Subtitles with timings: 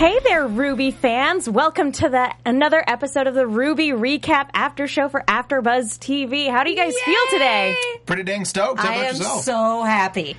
[0.00, 1.46] Hey there, RWBY fans!
[1.46, 6.48] Welcome to the another episode of the RWBY Recap After Show for AfterBuzz TV.
[6.48, 7.76] How do you guys feel today?
[8.06, 8.80] Pretty dang stoked.
[8.80, 9.42] How I about am yourself?
[9.42, 10.38] so happy.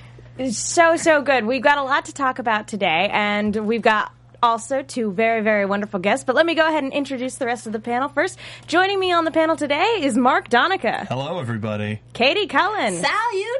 [0.50, 1.46] So so good.
[1.46, 4.12] We've got a lot to talk about today, and we've got
[4.42, 6.24] also two very very wonderful guests.
[6.24, 8.40] But let me go ahead and introduce the rest of the panel first.
[8.66, 12.00] Joining me on the panel today is Mark Donica, Hello, everybody.
[12.14, 12.94] Katie Cullen.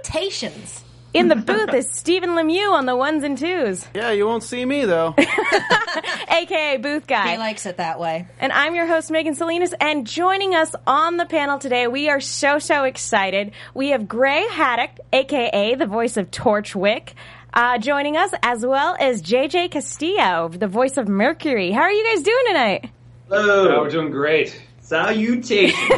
[0.03, 0.82] Salutations.
[1.15, 4.65] In the booth is Stephen Lemieux on the ones and twos, Yeah, you won't see
[4.65, 5.15] me though.
[6.29, 7.33] aka Booth Guy.
[7.33, 8.27] He likes it that way.
[8.41, 9.75] And I'm your host, Megan Salinas.
[9.79, 13.53] And joining us on the panel today, we are so, so excited.
[13.75, 17.13] We have Gray Haddock, aka the voice of Torchwick,
[17.53, 21.73] uh, joining us, as well as JJ Castillo, the voice of Mercury.
[21.73, 22.91] How are you guys doing tonight?
[23.29, 23.83] Hello.
[23.83, 24.59] we're doing great.
[24.81, 25.75] Salutations.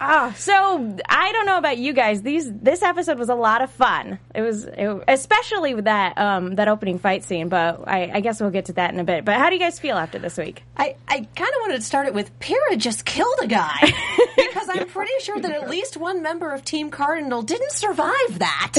[0.00, 2.22] Oh, so I don't know about you guys.
[2.22, 4.18] These this episode was a lot of fun.
[4.34, 7.48] It was, it, especially with that um, that opening fight scene.
[7.48, 9.24] But I, I guess we'll get to that in a bit.
[9.24, 10.62] But how do you guys feel after this week?
[10.76, 13.92] I, I kind of wanted to start it with Pyrrha just killed a guy.
[14.36, 18.74] because I'm pretty sure that at least one member of Team Cardinal didn't survive that.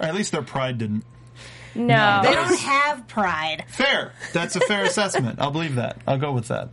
[0.00, 1.04] Or at least their pride didn't.
[1.74, 3.64] No, they don't have pride.
[3.68, 4.12] Fair.
[4.32, 5.38] That's a fair assessment.
[5.38, 6.00] I'll believe that.
[6.06, 6.70] I'll go with that.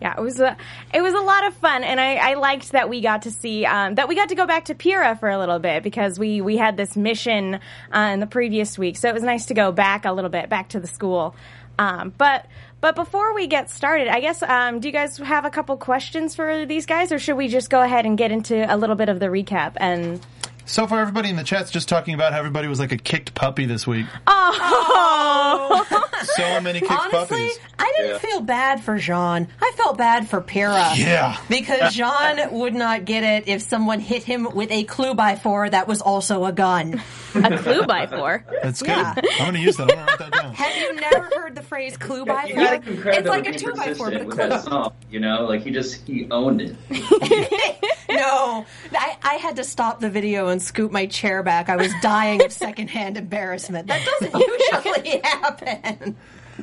[0.00, 0.56] Yeah, it was a
[0.92, 3.64] it was a lot of fun, and I, I liked that we got to see
[3.64, 6.42] um, that we got to go back to Pyrrha for a little bit because we
[6.42, 7.60] we had this mission
[7.94, 10.50] uh, in the previous week, so it was nice to go back a little bit
[10.50, 11.34] back to the school.
[11.78, 12.46] Um, but
[12.82, 16.34] but before we get started, I guess um, do you guys have a couple questions
[16.34, 19.08] for these guys, or should we just go ahead and get into a little bit
[19.08, 20.24] of the recap and?
[20.66, 23.34] So far, everybody in the chat's just talking about how everybody was like a kicked
[23.34, 24.06] puppy this week.
[24.26, 25.86] Oh,
[26.34, 27.14] So many kicked puppies.
[27.14, 27.58] Honestly, puppies.
[27.78, 28.18] I didn't Yeah.
[28.18, 29.46] feel bad for Jaune.
[29.62, 30.92] I felt bad for Pyrrha.
[30.96, 31.36] Yeah.
[31.48, 35.70] Because Jaune would not get it if someone hit him with a clue by four
[35.70, 37.00] that was also a gun.
[37.34, 38.44] a clue by four.
[38.62, 38.88] That's good.
[38.88, 39.14] Yeah.
[39.16, 39.90] I'm going to use that.
[39.90, 40.54] I'm going to write that down.
[40.54, 42.64] Have you never heard the phrase clue by four?
[42.64, 44.70] gotta give credit It's like a two by four, but a persistent with that clue.
[44.70, 44.92] song.
[45.10, 46.76] You know, like he just he owned it.
[48.16, 51.68] No, I, I had to stop the video and scoot my chair back.
[51.68, 53.88] I was dying of secondhand embarrassment.
[53.88, 54.34] That doesn't
[55.04, 56.16] usually happen.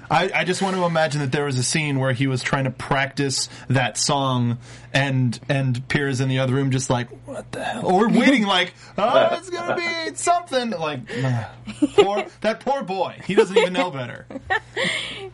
[0.10, 2.64] I, I just want to imagine that there was a scene where he was trying
[2.66, 4.58] to practice that song,
[4.94, 7.86] and and Pyrrha's in the other room just like, what the hell?
[7.86, 10.72] Or waiting like, oh, it's gonna be something.
[10.72, 11.46] Like, ugh.
[11.96, 13.20] poor that poor boy.
[13.26, 14.26] He doesn't even know better.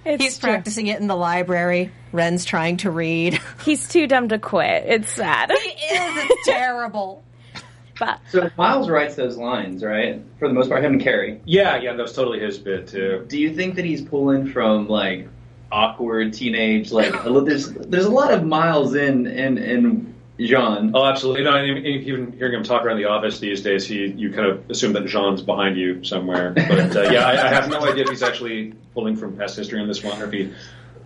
[0.06, 0.50] It's He's true.
[0.52, 1.92] practicing it in the library.
[2.14, 3.40] Ren's trying to read.
[3.66, 4.86] He's too dumb to quit.
[4.88, 5.52] It's sad.
[5.52, 6.30] It is.
[6.32, 7.24] It's terrible.
[8.00, 10.22] But So Miles writes those lines, right?
[10.40, 11.42] For the most part, him and Kerry.
[11.46, 13.26] Yeah, yeah, that was totally his bit too.
[13.28, 15.28] Do you think that he's pulling from like
[15.72, 20.92] awkward teenage like there's there's a lot of Miles in in in Jaune.
[20.94, 21.44] Oh, absolutely.
[21.44, 24.70] No, and even hearing him talk around the office these days, he you kind of
[24.70, 26.54] assume that Jaune's behind you somewhere.
[26.56, 29.82] But uh, yeah, I, I have no idea if he's actually pulling from past history
[29.82, 30.54] on this one, or if he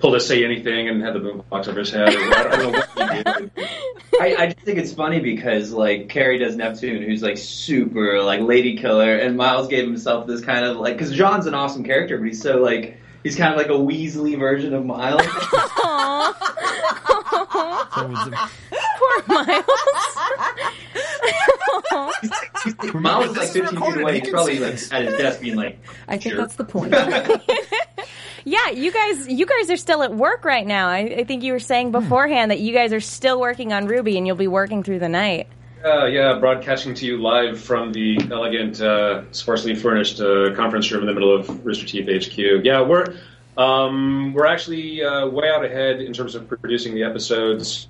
[0.04, 2.10] pulled a say anything and had the boombox over his head.
[2.14, 3.52] Or, I don't know what he did.
[4.20, 8.42] I, I just think it's funny because like Kerry does Neptune, who's like super like
[8.42, 12.18] lady killer, and Miles gave himself this kind of like because Jaune's an awesome character,
[12.18, 15.22] but he's so like he's kind of like a Weasley version of Miles.
[17.94, 18.34] So it
[18.98, 19.66] poor Miles.
[22.94, 24.20] Miles is like This 15 feet away.
[24.20, 24.92] He's probably like this.
[24.92, 26.38] at his desk being like, I think Sure.
[26.42, 26.94] that's the point.
[28.46, 30.90] Yeah, you guys, you guys are still at work right now.
[30.90, 34.18] I, I think you were saying beforehand that you guys are still working on RWBY,
[34.18, 35.48] and you'll be working through the night.
[35.84, 41.02] Uh, yeah, broadcasting to you live from the elegant, uh, sparsely furnished uh, conference room
[41.02, 42.38] in the middle of Rooster Teeth HQ.
[42.64, 43.18] Yeah, we're
[43.58, 47.88] um, we're actually uh, way out ahead in terms of producing the episodes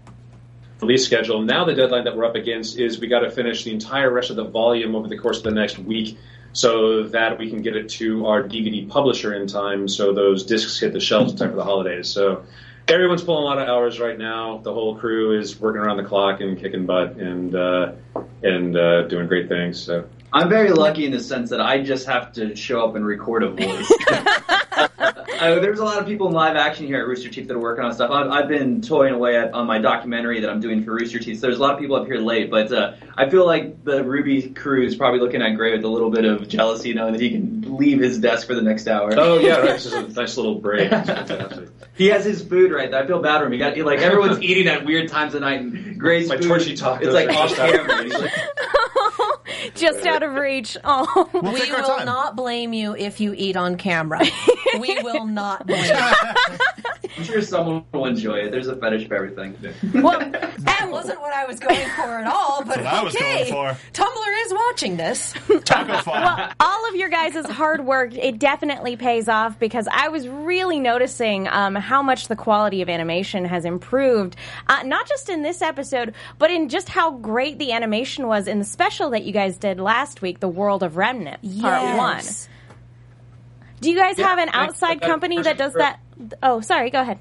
[0.82, 1.42] release schedule.
[1.42, 4.30] Now the deadline that we're up against is we got to finish the entire rest
[4.30, 6.18] of the volume over the course of the next week,
[6.54, 10.80] so that we can get it to our DVD publisher in time, so those discs
[10.80, 12.08] hit the shelves in time for the holidays.
[12.08, 12.46] So
[12.88, 14.60] everyone's pulling a lot of hours right now.
[14.60, 17.94] The whole crew is working around the clock and kicking butt and uh,
[18.44, 19.82] and uh, doing great things.
[19.82, 23.06] So I'm very lucky in the sense that I just have to show up and
[23.06, 23.92] record a voice.
[25.40, 27.60] Uh, there's a lot of people in live action here at Rooster Teeth that are
[27.60, 28.12] working on stuff.
[28.12, 31.40] I've, I've been toying away at, on my documentary that I'm doing for Rooster Teeth.
[31.40, 34.04] So there's a lot of people up here late, but uh, I feel like the
[34.04, 37.22] RWBY crew is probably looking at Gray with a little bit of jealousy, knowing that
[37.22, 39.12] he can leave his desk for the next hour.
[39.18, 39.66] Oh yeah, right.
[39.74, 40.92] This is a nice little break.
[41.96, 43.04] He has his food right there.
[43.04, 43.52] I feel bad for him.
[43.52, 46.48] He got like everyone's eating at weird times of night, and Gray's My food.
[46.48, 47.72] torchy tacos It's like are off just out.
[47.88, 48.32] camera.
[49.86, 50.78] and He's like, Just out of reach.
[50.84, 51.30] Oh.
[51.34, 52.06] We'll We will time.
[52.06, 54.22] not blame you if you eat on camera.
[54.80, 55.94] we will not blame you.
[57.18, 58.52] I'm sure someone will enjoy it.
[58.52, 59.56] There's a fetish for everything.
[60.02, 63.50] Well, That wasn't what I was going for at all, but what I was okay.
[63.50, 63.80] going for.
[63.94, 65.34] Tumblr is watching this.
[65.66, 66.52] Taco file.
[66.60, 71.48] all of your guys' hard work, it definitely pays off because I was really noticing
[71.48, 74.36] um, how much the quality of animation has improved,
[74.68, 78.58] uh, not just in this episode, but in just how great the animation was in
[78.60, 82.16] the special that you guys did last week, The World of Remnant, Part 1.
[82.18, 82.50] Yes.
[83.82, 86.00] Do you guys have an outside I- company that does that?
[86.42, 87.20] Oh, sorry, go ahead.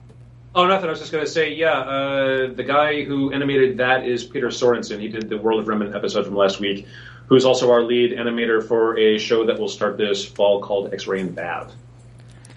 [0.55, 0.87] Oh, nothing.
[0.87, 4.49] I was just going to say, yeah, uh, the guy who animated that is Peter
[4.49, 5.01] Sorensen.
[5.01, 6.87] He did the World of Remnant episode from last week,
[7.27, 11.21] who's also our lead animator for a show that will start this fall called X-Ray
[11.21, 11.71] and Vav.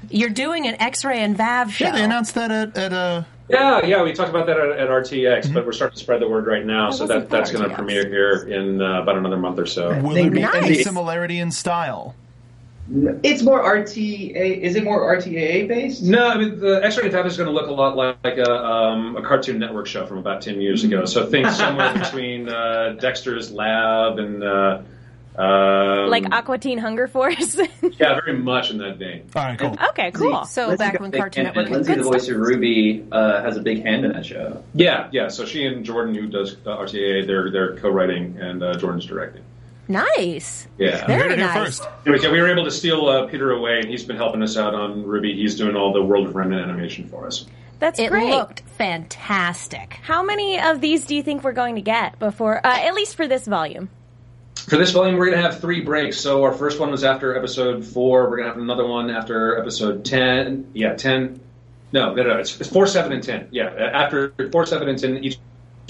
[0.10, 1.86] You're doing an X-ray and Vav show.
[1.86, 4.90] Yeah, they announced that at, at uh, Yeah, yeah, we talked about that at, at
[4.90, 7.74] RTX, but we're starting to spread the word right now, so that that's going to
[7.74, 10.00] premiere here in uh, about another month or so.
[10.02, 12.14] Will there be any similarity in style?
[12.88, 14.60] It's more RTA.
[14.62, 16.04] Is it more RTAA based?
[16.04, 18.38] No, I mean the X-Ray and Vav is going to look a lot like, like
[18.38, 21.06] a, um, a Cartoon Network show from about ten years ago.
[21.06, 24.82] So think somewhere between uh, Dexter's Lab and uh,
[25.38, 27.56] um, Like Aqua Teen Hunger Force.
[27.82, 29.30] yeah, very much in that vein.
[29.36, 29.76] All right, cool.
[29.90, 30.46] okay, cool.
[30.46, 32.36] So Lindsay back when big Cartoon hand- Network had Lindsay, good the voice stuff.
[32.36, 34.64] of Ruby, uh, has a big hand in that show.
[34.76, 35.28] Yeah, yeah.
[35.30, 39.42] So she and Jordan, who does uh, RTA, they're they're co-writing and uh, Jordan's directing.
[39.88, 40.68] Nice.
[40.78, 41.06] Yeah.
[41.06, 41.80] Very Heard it here nice.
[41.80, 41.90] first.
[42.06, 44.58] Anyways, yeah, we were able to steal uh, Peter away, and he's been helping us
[44.58, 45.36] out on RWBY.
[45.36, 47.46] He's doing all the World of Remnant animation for us.
[47.80, 48.08] That's great.
[48.08, 48.30] It great.
[48.32, 49.94] looked fantastic.
[50.02, 53.16] How many of these do you think we're going to get before, uh, at least
[53.16, 53.90] for this volume?
[54.56, 56.18] For this volume, we're going to have three breaks.
[56.18, 58.30] So our first one was after episode four.
[58.30, 60.72] We're going to have another one after episode ten.
[60.74, 61.40] Yeah, ten.
[61.92, 62.38] No, no, no.
[62.40, 63.50] It's, it's four, seven, and ten.
[63.52, 65.38] Yeah, after four, seven, and ten, each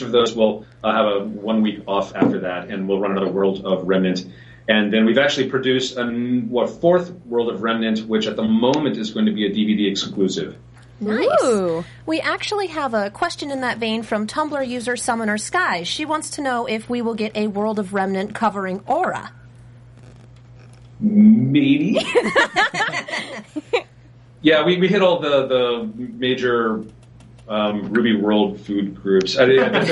[0.02, 3.32] of those will uh, have a one week off after that, and we'll run another
[3.32, 4.26] World of Remnant.
[4.68, 8.98] And then we've actually produced a what fourth World of Remnant, which at the moment
[8.98, 10.58] is going to be a DVD exclusive.
[11.00, 11.28] Nice.
[11.44, 11.84] Ooh.
[12.06, 15.84] We actually have a question in that vein from Tumblr user Summoner Sky.
[15.84, 19.32] She wants to know if we will get a World of Remnant covering Aura.
[21.00, 22.00] Maybe.
[24.46, 26.86] Yeah, we, we hit all the the major
[27.48, 29.38] um, RWBY World food groups.
[29.38, 29.88] I, there- there's,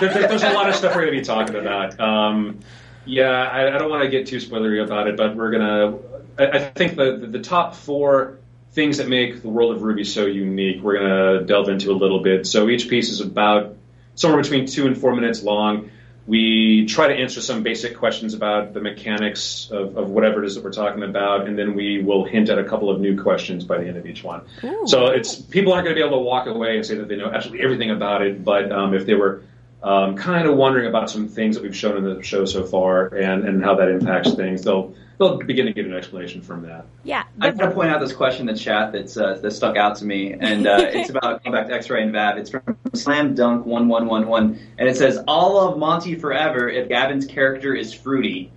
[0.00, 1.98] there's, there's a lot of stuff we're going to be talking about.
[2.00, 2.60] Um,
[3.04, 5.98] yeah, I, I don't want to get too spoilery about it, but we're gonna.
[6.38, 8.38] I, I think the, the the top four
[8.72, 12.20] things that make the world of RWBY so unique, we're gonna delve into a little
[12.20, 12.46] bit.
[12.46, 13.76] So each piece is about
[14.16, 15.90] somewhere between two and four minutes long.
[16.26, 20.56] We try to answer some basic questions about the mechanics of, of whatever it is
[20.56, 23.64] that we're talking about, and then we will hint at a couple of new questions
[23.64, 24.42] by the end of each one.
[24.86, 27.16] So it's people aren't going to be able to walk away and say that they
[27.16, 29.42] know absolutely everything about it, but um, if they were
[29.82, 33.06] um, kind of wondering about some things that we've shown in the show so far
[33.06, 36.86] and, and how that impacts things, they'll they'll begin to get an explanation from that.
[37.04, 37.22] Yeah.
[37.40, 39.96] I want to point out this question in the chat that's uh, that stuck out
[39.96, 42.38] to me, and uh, it's about going back to X-Ray and Vav.
[42.38, 46.68] It's from Slam Dunk one one one one, and it says, "All of Monty forever
[46.68, 48.52] if Gavin's character is fruity."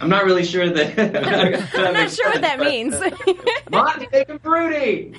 [0.00, 0.98] I'm not really sure that.
[1.74, 2.94] I'm not sure what that means.
[3.70, 5.14] Monty, make him fruity.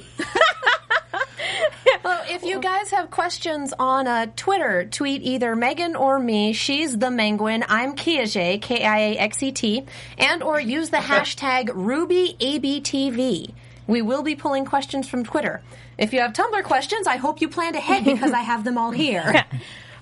[2.01, 6.53] Well, if you guys have questions on uh, Twitter, tweet either Megan or me.
[6.53, 7.65] She's the Menguin.
[7.67, 9.85] I'm Kiaxet, K-I-A-X-E-T,
[10.17, 13.53] and or use the hashtag RubyABTV.
[13.87, 15.61] We will be pulling questions from Twitter.
[15.97, 18.91] If you have Tumblr questions, I hope you planned ahead because I have them all
[18.91, 19.43] here.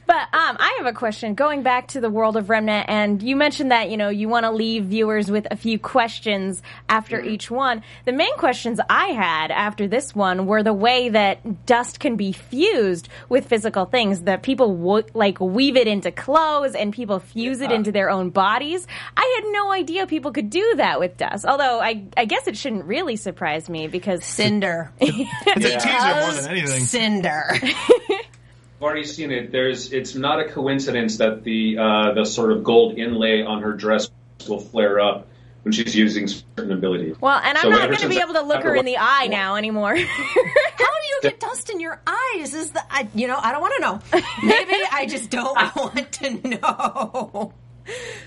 [0.07, 3.35] But um, I have a question going back to the world of Remnant, and you
[3.35, 7.51] mentioned that you know you want to leave viewers with a few questions after each
[7.51, 7.83] one.
[8.05, 12.31] The main questions I had after this one were the way that dust can be
[12.31, 14.21] fused with physical things.
[14.21, 18.29] That people wo- like weave it into clothes, and people fuse it into their own
[18.29, 18.87] bodies.
[19.17, 21.45] I had no idea people could do that with dust.
[21.45, 24.91] Although I, I guess it shouldn't really surprise me because Cinder.
[25.01, 26.85] It's a teaser more than anything.
[26.85, 27.43] Cinder.
[28.77, 29.51] I've already seen it.
[29.51, 33.73] There's it's not a coincidence that the uh, the sort of gold inlay on her
[33.73, 34.09] dress
[34.47, 35.27] will flare up
[35.63, 37.15] when she's using certain abilities.
[37.19, 39.27] well, and I'm So not going to be able to look her in the eye
[39.27, 39.95] now anymore.
[39.95, 42.53] How do you get dust in your eyes?
[42.53, 44.21] Is the I, you know I don't want to know.
[44.43, 47.53] Maybe I just don't want to know.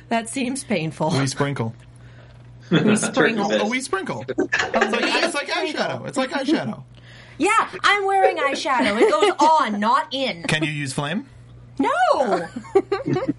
[0.08, 1.10] That seems painful.
[1.10, 1.74] We sprinkle.
[2.72, 3.48] We sprinkle.
[3.50, 4.24] Turkey A wee sprinkle.
[4.28, 6.08] It's like, it's like eyeshadow.
[6.08, 6.82] It's like eyeshadow.
[7.40, 9.00] Yeah, I'm wearing eyeshadow.
[9.00, 10.42] It goes on, not in.
[10.44, 11.26] Can you use flame?
[11.78, 12.50] No, Well,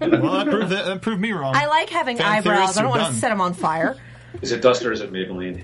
[0.00, 1.54] that proved, that, that proved me wrong.
[1.54, 2.76] I like having Fan eyebrows.
[2.76, 3.12] I don't want done.
[3.14, 3.96] to set them on fire.
[4.40, 5.62] Is it Dust or is it Maybelline?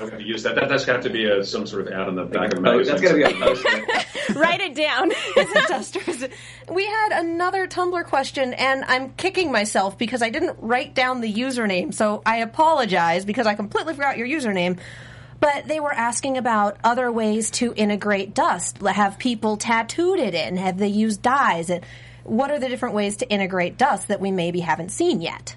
[0.00, 0.54] I'm going to use that.
[0.54, 2.68] that that's got to be a, some sort of ad on the back of the
[2.70, 2.96] Oh, magazine.
[2.96, 4.38] that's gonna be a poster.
[4.40, 5.10] Write it down.
[5.12, 6.00] Is it duster?
[6.10, 6.32] Is it?
[6.72, 11.32] We had another Tumblr question, and I'm kicking myself because I didn't write down the
[11.32, 11.92] username.
[11.92, 14.78] So I apologize because I completely forgot your username.
[15.40, 18.78] But they were asking about other ways to integrate dust.
[18.82, 20.58] Have people tattooed it in?
[20.58, 21.70] Have they used dyes?
[21.70, 21.82] And
[22.24, 25.56] what are the different ways to integrate dust that we maybe haven't seen yet?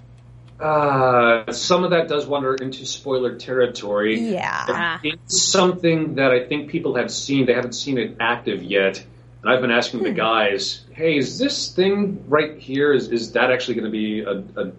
[0.59, 4.17] Uh, some of that does wander into spoiler territory.
[4.17, 4.99] Yeah.
[5.03, 7.45] It's something that I think people have seen.
[7.45, 9.03] They haven't seen it active yet.
[9.41, 13.51] And I've been asking the guys, hey, is this thing right here, is, is that
[13.51, 14.71] actually going to be a, a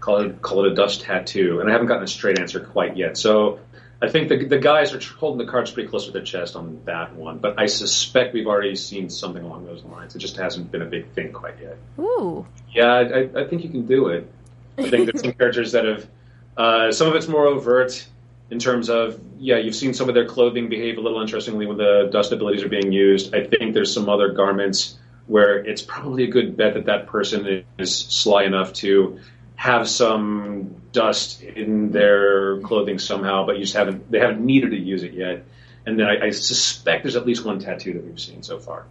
[0.00, 1.60] call, it, call it a dust tattoo?
[1.60, 3.18] And I haven't gotten a straight answer quite yet.
[3.18, 3.60] So
[4.02, 6.80] I think the, the guys are holding the cards pretty close to their chest on
[6.86, 7.38] that one.
[7.38, 10.16] But I suspect we've already seen something along those lines.
[10.16, 11.76] It just hasn't been a big thing quite yet.
[12.00, 12.44] Ooh.
[12.72, 14.28] Yeah, I, I think you can do it.
[14.76, 16.08] I think there's some characters that have,
[16.56, 18.04] uh, some of it's more overt
[18.50, 21.76] in terms of, yeah, you've seen some of their clothing behave a little interestingly when
[21.76, 23.34] the dust abilities are being used.
[23.36, 27.64] I think there's some other garments where it's probably a good bet that that person
[27.78, 29.20] is sly enough to
[29.62, 34.76] have some dust in their clothing somehow, but you just haven't, they haven't needed to
[34.76, 35.44] use it yet.
[35.86, 38.86] And then I, I suspect there's at least one tattoo that we've seen so far.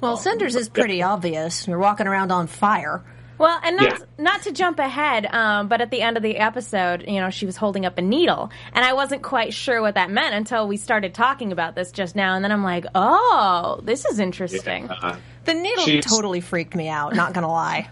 [0.00, 1.68] Well, Cinders is pretty obvious.
[1.68, 3.04] You're walking around on fire.
[3.38, 4.04] Well, and not Yeah.
[4.18, 7.46] not to jump ahead, um, but at the end of the episode, you know, she
[7.46, 10.76] was holding up a needle, and I wasn't quite sure what that meant until we
[10.78, 14.90] started talking about this just now, and then I'm like, oh, this is interesting.
[14.90, 17.14] Uh, The needle She's- totally freaked me out.
[17.14, 17.88] Not gonna lie.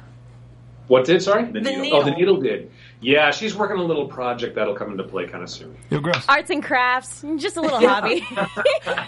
[0.89, 1.21] What did?
[1.23, 1.99] Sorry, the, needle.
[1.99, 2.71] Oh, the needle did.
[3.01, 5.77] Yeah, she's working on a little project that'll come into play kind of soon.
[5.91, 6.25] You're gross.
[6.29, 8.25] Arts and crafts, just a little hobby.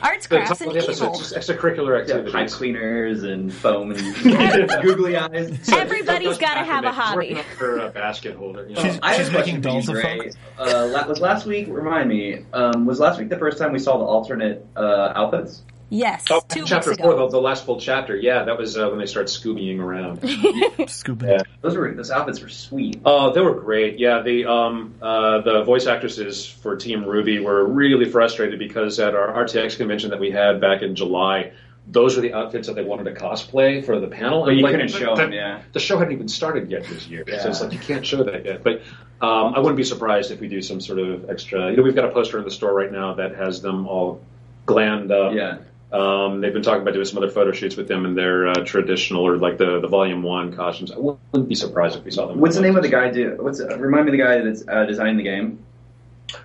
[0.02, 1.18] Arts, The crafts, top and of the episode, evil.
[1.18, 2.32] just extracurrowner Yeah, activities.
[2.32, 4.14] pipe cleaners and foam and
[4.82, 5.68] googly eyes.
[5.73, 7.35] Everybody's got to have a hobby.
[7.35, 8.66] Working on her uh, basket holder.
[8.68, 8.82] you know.
[8.82, 10.30] She's- I have she's making question for dolls of Gray.
[10.58, 11.66] Uh, was last week?
[11.70, 12.44] Remind me.
[12.52, 15.62] Um, was last week the first time we saw the alternate uh, outfits?
[15.90, 17.26] Yes, Oh, two chapter weeks four, ago.
[17.26, 18.14] the, the last full chapter.
[18.14, 20.21] Yeah, that was uh, when they started Scoobying around.
[20.90, 21.28] Scooping.
[21.30, 21.38] Yeah.
[21.62, 23.00] Those were those outfits were sweet.
[23.07, 23.99] Oh, they were great.
[23.99, 29.14] Yeah, the um, uh, the voice actresses for Team RWBY were really frustrated because at
[29.14, 31.52] our RTX convention that we had back in July,
[31.87, 34.45] those were the outfits that they wanted to cosplay for the panel.
[34.45, 35.62] But you Like, couldn't the- show the, them, yeah.
[35.73, 38.45] The show hadn't even started yet this year, so it's like you can't show that
[38.45, 38.62] yet.
[38.62, 38.83] But
[39.23, 41.71] um, I wouldn't be surprised if we do some sort of extra.
[41.71, 44.21] You know, we've got a poster in the store right now that has them all
[44.66, 45.33] glammed up.
[45.35, 45.59] Yeah.
[45.90, 48.64] Um, they've been talking about doing some other photo shoots with them in their uh,
[48.64, 50.92] traditional or like the, the volume one costumes.
[50.92, 52.40] I wouldn't be surprised if we saw them.
[52.40, 53.11] What's the name of the guy?
[53.11, 55.64] Do what's uh, remind me of the guy that's uh, designing the game?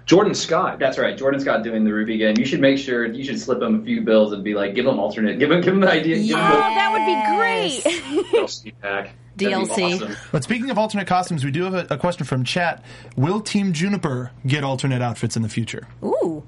[0.06, 0.80] Jordan Scott.
[0.80, 2.36] That's right, Jordan Scott doing the RWBY game.
[2.38, 4.86] You should make sure you should slip him a few bills and be like, give
[4.86, 6.16] him alternate, give him give him the idea.
[6.20, 8.34] Give Oh, him the, that would be great.
[8.34, 9.16] DLC pack.
[9.38, 9.96] DLC.
[9.96, 10.16] awesome.
[10.32, 12.82] But speaking of alternate costumes, we do have a, a question from chat.
[13.18, 15.88] Will Team Juniper get alternate outfits in the future?
[16.04, 16.44] Ooh.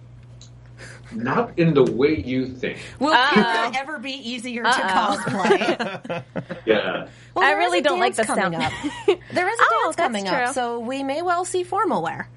[1.16, 2.78] Not in the way you think.
[3.00, 3.70] Will Uh-oh.
[3.70, 5.18] it ever be easier to Uh-oh.
[5.18, 6.24] cosplay?
[6.66, 7.08] Yeah.
[7.34, 8.74] Well, I really don't like dance the coming sound.
[8.74, 8.74] up.
[9.34, 10.34] There is a Oh, dance coming true.
[10.36, 12.28] up, so we may well see formal wear.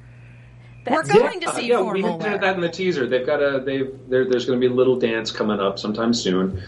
[0.89, 2.35] We're That's- going to Uh, see yeah, we formal hinted wear.
[2.37, 3.07] at that in the teaser.
[3.07, 6.63] They've got a they've there's going to be a little dance coming up sometime soon.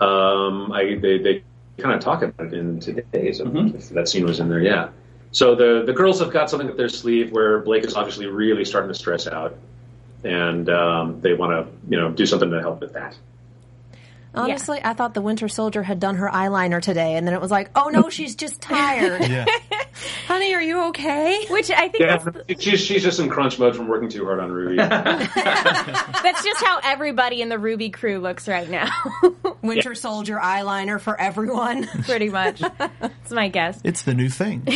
[0.00, 1.42] Um, I they, they
[1.78, 3.40] kind of talk about it in today's.
[3.40, 4.88] If that scene was in there, yeah.
[5.32, 8.64] So the the girls have got something up their sleeve where Blake is obviously really
[8.64, 9.56] starting to stress out,
[10.24, 13.16] and um, they want to you know do something to help with that.
[14.36, 17.50] Honestly, I thought the Winter Soldier had done her eyeliner today, and then it was
[17.50, 19.26] like, oh no, she's just tired.
[19.36, 19.46] Yeah.
[20.26, 21.46] Honey, are you okay?
[21.48, 24.40] Which I think Yeah, that's, she's she's just in crunch mode from working too hard
[24.40, 24.76] on RWBY.
[26.22, 28.90] that's just how everybody in the RWBY crew looks right now.
[29.62, 31.86] Winter Soldier eyeliner for everyone.
[32.02, 32.60] Pretty much.
[32.60, 33.80] That's my guess.
[33.84, 34.66] It's the new thing.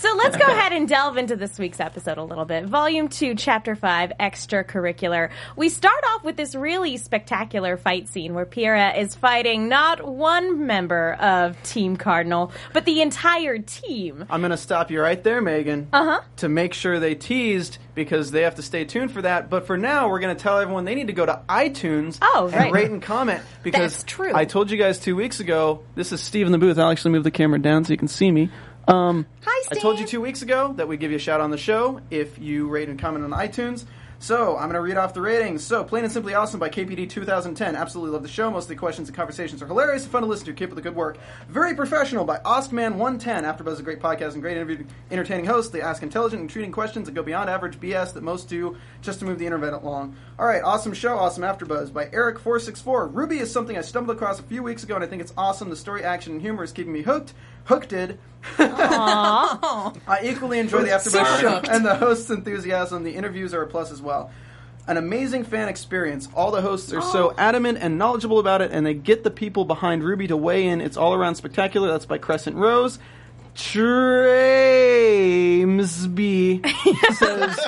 [0.00, 2.64] So let's go ahead and delve into this week's episode a little bit.
[2.64, 5.28] Volume 2, Chapter 5, Extracurricular.
[5.56, 10.66] We start off with this really spectacular fight scene where Pyrrha is fighting not one
[10.66, 14.24] member of Team Cardinal, but the entire team.
[14.30, 15.88] I'm going to stop you right there, Megan.
[15.92, 16.20] Uh huh.
[16.38, 19.50] To make sure they teased because they have to stay tuned for that.
[19.50, 22.48] But for now, we're going to tell everyone they need to go to iTunes Oh,
[22.50, 24.32] and rate and comment because That's true.
[24.34, 25.82] I told you guys two weeks ago.
[25.94, 26.78] This is Steve in the booth.
[26.78, 28.48] I'll actually move the camera down so you can see me.
[28.88, 31.50] Um, Hi, I told you two weeks ago that we'd give you a shout on
[31.50, 33.84] the show if you rate and comment on iTunes.
[34.22, 35.64] So I'm going to read off the ratings.
[35.64, 37.74] So Plain and Simply Awesome by KPD 2010.
[37.74, 38.50] Absolutely love the show.
[38.50, 40.52] Most of the questions and conversations are hilarious and fun to listen to.
[40.52, 41.16] Keep up the good work.
[41.48, 43.44] Very Professional by Oskman 110.
[43.44, 45.72] AfterBuzz is a great podcast and great interview, entertaining hosts.
[45.72, 49.24] They ask intelligent, intriguing questions that go beyond average BS that most do just to
[49.24, 50.14] move the internet along.
[50.38, 53.14] All right, awesome show, awesome AfterBuzz by Eric464.
[53.14, 55.70] RWBY is something I stumbled across a few weeks ago, and I think it's awesome.
[55.70, 57.32] The story, action, and humor is keeping me hooked.
[57.64, 58.18] Hooked it.
[58.58, 63.04] I equally enjoy the AfterBuzz show and the host's enthusiasm.
[63.04, 64.30] The interviews are a plus as well.
[64.86, 66.28] An amazing fan experience.
[66.34, 69.64] All the hosts are so adamant and knowledgeable about it, and they get the people
[69.64, 70.80] behind RWBY to weigh in.
[70.80, 71.88] It's all around spectacular.
[71.88, 72.98] That's by Crescent Rose.
[73.54, 75.10] Tramesby
[77.14, 77.58] says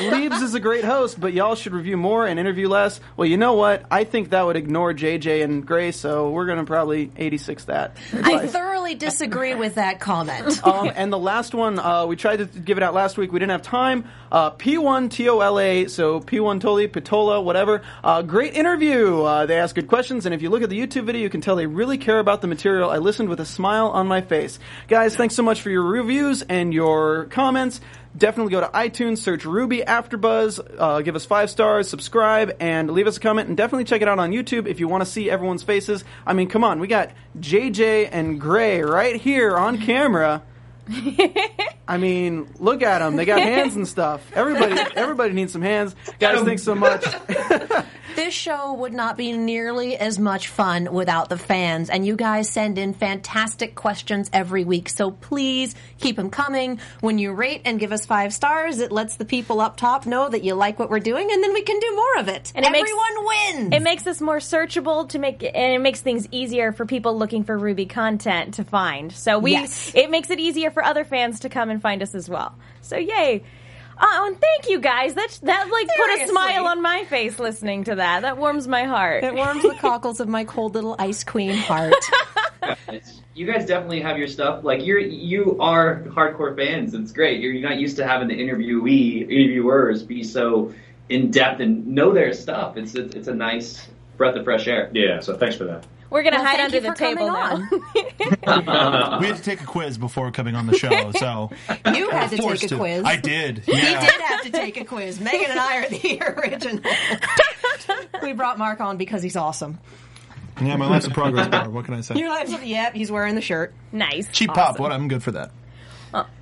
[0.00, 3.00] Leaves is a great host, but y'all should review more and interview less.
[3.16, 3.84] Well, you know what?
[3.90, 7.96] I think that would ignore JJ and Grace, so we're going to probably 86 that.
[8.12, 10.60] I thoroughly disagree with that comment.
[10.66, 13.30] Um, and the last one, uh, we tried to give it out last week.
[13.30, 14.04] We didn't have time.
[14.32, 17.82] Uh, P1 TOLA, so P1 Toli, Pitola, whatever.
[18.02, 19.22] Uh, great interview.
[19.22, 21.40] Uh, they ask good questions, and if you look at the YouTube video, you can
[21.40, 22.90] tell they really care about the material.
[22.90, 24.58] I listened with a smile on my face.
[24.88, 27.80] Guys, thanks so much for your reviews and your comments.
[28.16, 33.08] Definitely go to iTunes, search RWBY AfterBuzz, uh, give us five stars, subscribe, and leave
[33.08, 33.48] us a comment.
[33.48, 36.04] And definitely check it out on YouTube if you want to see everyone's faces.
[36.24, 40.44] I mean, come on, we got JJ and Gray right here on camera.
[41.88, 43.16] I mean, look at them.
[43.16, 44.22] They got hands and stuff.
[44.34, 45.94] Everybody, everybody needs some hands.
[46.18, 47.04] Guys, thanks so much.
[48.16, 52.48] This show would not be nearly as much fun without the fans, and you guys
[52.48, 54.88] send in fantastic questions every week.
[54.88, 56.80] So please keep them coming.
[57.00, 60.30] When you rate and give us five stars, it lets the people up top know
[60.30, 62.52] that you like what we're doing, and then we can do more of it.
[62.54, 63.74] And it makes- everyone wins.
[63.74, 67.44] It makes us more searchable to make, and it makes things easier for people looking
[67.44, 69.12] for RWBY content to find.
[69.12, 69.92] So we, Yes.
[69.94, 72.54] it makes it easier for other fans to come and find us as well.
[72.82, 73.42] So yay!
[73.98, 75.14] Oh, and thank you guys.
[75.14, 78.20] That that like put a smile on my face listening to that.
[78.20, 79.24] That warms my heart.
[79.24, 81.94] it warms the cockles of my cold little ice queen heart.
[83.34, 84.64] You guys definitely have your stuff.
[84.64, 86.94] Like you're you are hardcore fans.
[86.94, 87.38] It's great.
[87.40, 90.72] You're, you're not used to having the interviewee interviewers be so
[91.10, 92.78] in depth and know their stuff.
[92.78, 94.90] It's it's, it's a nice breath of fresh air.
[94.94, 95.86] Yeah, so thanks for that.
[96.10, 97.68] We're gonna Well, hide under the table now.
[99.20, 101.50] we had to take a quiz before coming on the show, so
[101.92, 102.76] You had to take a to.
[102.76, 103.04] quiz.
[103.04, 103.58] I did.
[103.58, 105.20] He did have to take a quiz.
[105.20, 106.82] Megan and I are the original.
[108.22, 109.78] we brought Mark on because he's awesome.
[110.60, 111.68] Yeah, my life's a progress bar.
[111.68, 112.14] What can I say?
[112.16, 113.74] You're like, yep, he's wearing the shirt.
[113.92, 114.28] nice.
[114.32, 114.78] Cheap pop.
[114.78, 114.92] What?
[114.92, 115.50] I'm good for that.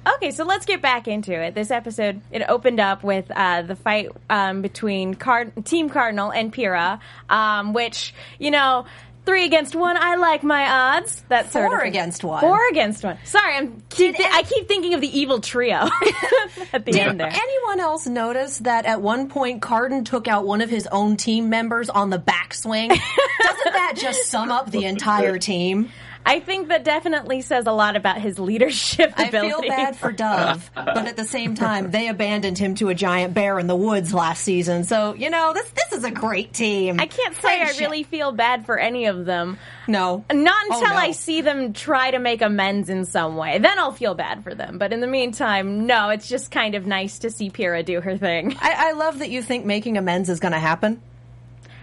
[0.07, 1.55] Okay, so let's get back into it.
[1.57, 6.53] This episode it opened up with uh, the fight um, between Card- Team Cardinal and
[6.53, 8.85] Pyrrha, um, which you know.
[9.27, 9.97] Three against one.
[9.97, 11.25] I like my odds.
[11.29, 11.89] That sort Four of thing.
[11.89, 12.41] against one.
[12.43, 13.17] Four against one.
[13.25, 13.83] Sorry, I'm.
[13.89, 15.77] Keep thi- I keep thinking of the evil trio
[16.73, 17.31] at the Did end there.
[17.31, 21.17] Did anyone else notice that at one point Cardin took out one of his own
[21.17, 22.89] team members on the backswing?
[23.43, 25.91] Doesn't that just sum up the entire team?
[26.27, 29.69] I think that definitely says a lot about his leadership I ability.
[29.69, 33.35] feel bad for Dove, but at the same time, they abandoned him to a giant
[33.35, 34.85] bear in the woods last season.
[34.85, 36.99] So you know this this is a great team.
[37.01, 39.59] I can't say I really feel bad for any of them.
[39.87, 41.01] no Not Oh, until no.
[41.01, 43.59] I see them try to make amends in some way.
[43.59, 44.79] Then I'll feel bad for them.
[44.79, 48.17] But in the meantime, no, it's just kind of nice to see Pyrrha do her
[48.17, 48.57] thing.
[48.61, 51.03] I, I love that you think making amends is going to happen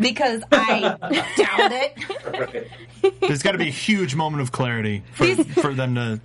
[0.02, 0.80] because I
[1.38, 3.20] doubt it.
[3.22, 6.22] There's got to be a huge moment of clarity for, for them to.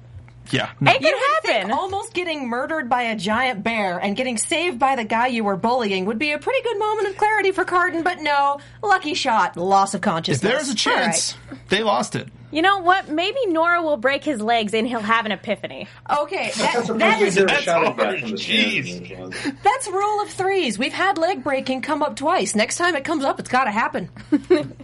[0.50, 0.70] Yeah.
[0.78, 0.92] No.
[0.92, 1.72] It could happen.
[1.72, 5.56] Almost getting murdered by a giant bear and getting saved by the guy you were
[5.56, 9.56] bullying would be a pretty good moment of clarity for Cardin, but no, lucky shot,
[9.56, 10.44] loss of consciousness.
[10.44, 10.84] If consciousness.
[10.84, 12.28] there's a chance, they lost it.
[12.52, 13.08] You know what?
[13.08, 15.88] Maybe Nora will break his legs and he'll have an epiphany.
[16.20, 17.96] Okay, that, that Supposedly is that's shouting hard.
[17.96, 19.62] back from the Jeez.
[19.62, 20.78] that's rule of threes.
[20.78, 22.54] We've had leg breaking come up twice.
[22.54, 24.08] Next time it comes up, it's got to happen.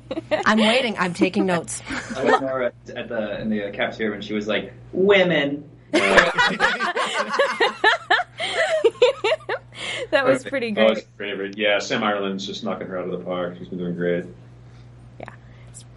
[0.44, 0.96] I'm waiting.
[0.98, 1.80] I'm taking notes.
[2.16, 5.68] I was Nora at the in the uh, cafeteria when she was like, "Women."
[10.10, 10.90] That was pretty Oh, great.
[10.98, 11.56] it's favorite.
[11.56, 13.56] Yeah, Sam Ireland's just knocking her out of the park.
[13.58, 14.26] She's been doing great.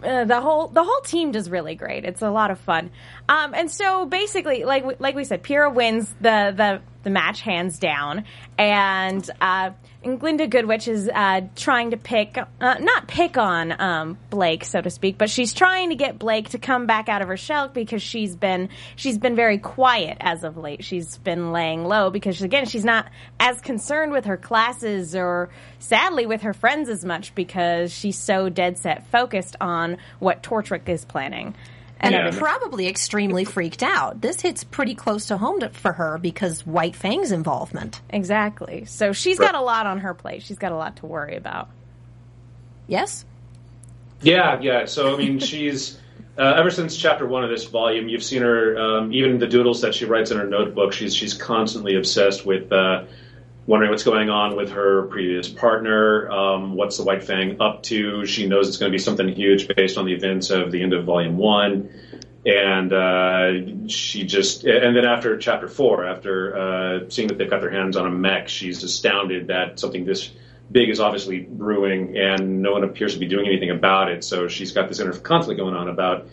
[0.06, 2.04] Uh, the whole the whole team does really great.
[2.04, 2.90] It's a lot of fun.
[3.28, 7.78] Um, and so basically, like like we said, Pyrrha wins the the the match hands
[7.78, 8.24] down,
[8.56, 9.70] and uh,
[10.06, 14.88] Glynda Goodwitch is uh, trying to pick uh, not pick on um, Blake, so to
[14.88, 18.02] speak, but she's trying to get Blake to come back out of her shell because
[18.02, 20.84] she's been she's been very quiet as of late.
[20.84, 26.24] She's been laying low because again she's not as concerned with her classes or sadly
[26.24, 31.04] with her friends as much because she's so dead set focused on what Torchwick is
[31.04, 31.56] planning.
[32.00, 32.30] And Yeah.
[32.38, 34.20] probably extremely freaked out.
[34.20, 38.00] This hits pretty close to home to, for her because White Fang's involvement.
[38.10, 38.84] Exactly.
[38.84, 40.42] So she's got a lot on her plate.
[40.42, 41.68] She's got a lot to worry about.
[42.86, 43.24] Yes?
[44.20, 44.84] Yeah, yeah.
[44.86, 45.98] So I mean, she's
[46.38, 48.78] uh, ever since chapter one of this volume, you've seen her.
[48.78, 52.70] Um, even the doodles that she writes in her notebook, she's she's constantly obsessed with
[52.72, 53.04] uh,
[53.66, 56.30] wondering what's going on with her previous partner.
[56.30, 58.24] Um, what's the White Fang up to?
[58.24, 60.92] She knows it's going to be something huge based on the events of the end
[60.92, 61.90] of volume one.
[62.46, 67.60] And uh, she just, and then after chapter four, after uh, seeing that they've got
[67.60, 70.30] their hands on a mech, she's astounded that something this
[70.70, 74.22] big is obviously brewing, and no one appears to be doing anything about it.
[74.22, 76.28] So she's got this inner conflict going on about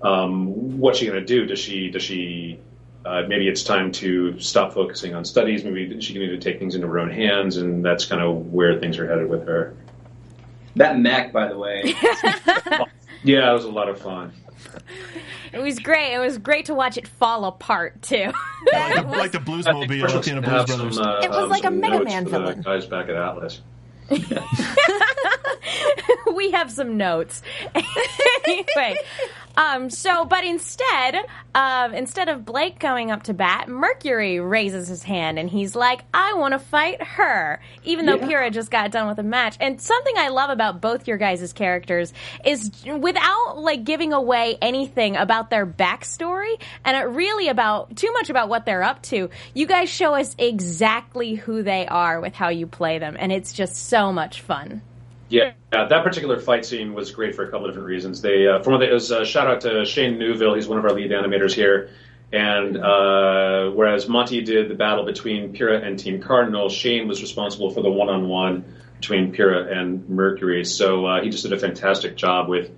[0.00, 1.44] um, what's she going to do?
[1.44, 2.58] Does she does she
[3.04, 5.64] uh, maybe it's time to stop focusing on studies?
[5.64, 8.52] Maybe she can need to take things into her own hands, and that's kind of
[8.52, 9.74] where things are headed with her.
[10.76, 11.94] That mech, by the way.
[13.24, 14.32] Yeah, it was a lot of fun.
[15.52, 16.14] It was great.
[16.14, 18.32] It was great to watch it fall apart too.
[18.72, 20.96] like, the, like the Bluesmobile at the end of Blues Brothers.
[20.96, 22.62] some, uh, It was um, like a some Mega Man villain.
[22.62, 23.60] Guys back at Atlas.
[26.34, 27.42] we have some notes.
[28.44, 28.96] anyway,
[29.56, 31.16] um, so but instead,
[31.54, 36.02] of instead of Blake going up to bat, Mercury raises his hand and he's like,
[36.14, 39.56] "I want to fight her," even though Pyrrha just got done with a match.
[39.60, 42.12] And something I love about both your guys' characters
[42.44, 48.30] is without like giving away anything about their backstory and it really about too much
[48.30, 49.28] about what they're up to.
[49.54, 53.52] You guys show us exactly who they are with how you play them, and it's
[53.52, 54.82] just so much fun.
[55.32, 58.20] Yeah, yeah, that particular fight scene was great for a couple of different reasons.
[58.20, 60.54] They, uh, from what it was, uh, shout out to Shane Newville.
[60.54, 61.88] He's one of our lead animators here.
[62.32, 67.70] And uh, whereas Monty did the battle between Pyrrha and Team Cardinal, Shane was responsible
[67.70, 68.62] for the one-on-one
[69.00, 70.66] between Pyrrha and Mercury.
[70.66, 72.70] So uh, he just did a fantastic job with,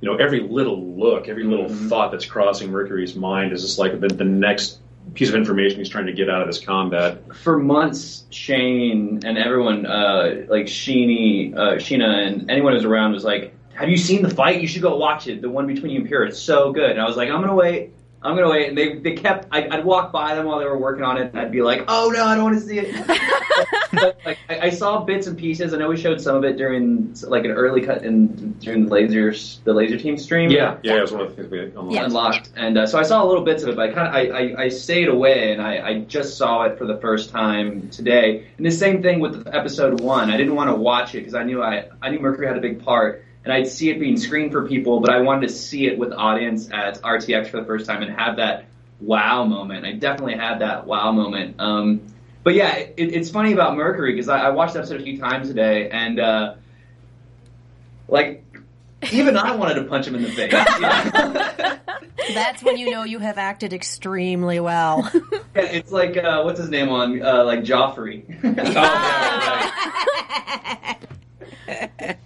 [0.00, 4.00] you know, every little look, every little thought that's crossing Mercury's mind is just like
[4.00, 4.78] the, the next
[5.14, 7.34] piece of information he's trying to get out of this combat.
[7.34, 13.24] for months, Shane and everyone, uh, like Sheeny, uh, Sheena, and anyone who's around was
[13.24, 14.60] like, "Have you seen the fight?
[14.60, 15.40] You should go watch it.
[15.42, 16.28] The one between you and Pyrrha.
[16.28, 17.90] It's so good." And I was like, "I'm gonna wait.
[18.26, 19.46] I'm gonna wait." And they they kept.
[19.50, 21.84] I, I'd walk by them while they were working on it, and I'd be like,
[21.88, 23.06] "Oh no, I don't want to see it."
[23.92, 25.72] but, like, I, I saw bits and pieces.
[25.72, 28.90] I know we showed some of it during like an early cut in during the
[28.90, 29.34] laser
[29.64, 30.50] the laser team stream.
[30.50, 31.92] Yeah, yeah, it was one of the things we unlocked.
[31.92, 32.04] Yeah.
[32.04, 34.14] unlocked, and uh, so I saw a little bits of it, but I kind of
[34.14, 37.88] I, I, I stayed away, and I, I just saw it for the first time
[37.90, 38.46] today.
[38.56, 40.30] And the same thing with episode one.
[40.30, 42.60] I didn't want to watch it because I knew I I knew Mercury had a
[42.60, 45.86] big part, and I'd see it being screened for people, but I wanted to see
[45.86, 48.64] it with audience at RTX for the first time and have that
[49.00, 49.86] wow moment.
[49.86, 51.54] I definitely had that wow moment.
[51.60, 52.00] Um,
[52.42, 55.16] but yeah, it, it's funny about Mercury because I, I watched the episode a few
[55.16, 56.54] times today, and uh,
[58.08, 58.44] like
[59.12, 60.52] even I wanted to punch him in the face.
[60.74, 61.78] you know?
[62.34, 65.08] That's when you know you have acted extremely well.
[65.54, 68.24] Yeah, it's like uh, what's his name on uh, like Joffrey.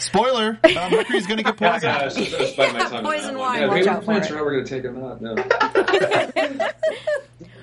[0.00, 1.82] Spoiler: uh, Mercury's going to get Yeah, poisoned.
[1.92, 4.00] yeah, it's just- it's biting my tongue on Poison that wine, Yeah, watch maybe out
[4.00, 4.36] the plants are it.
[4.36, 5.20] never going to take him out.
[5.20, 5.34] No.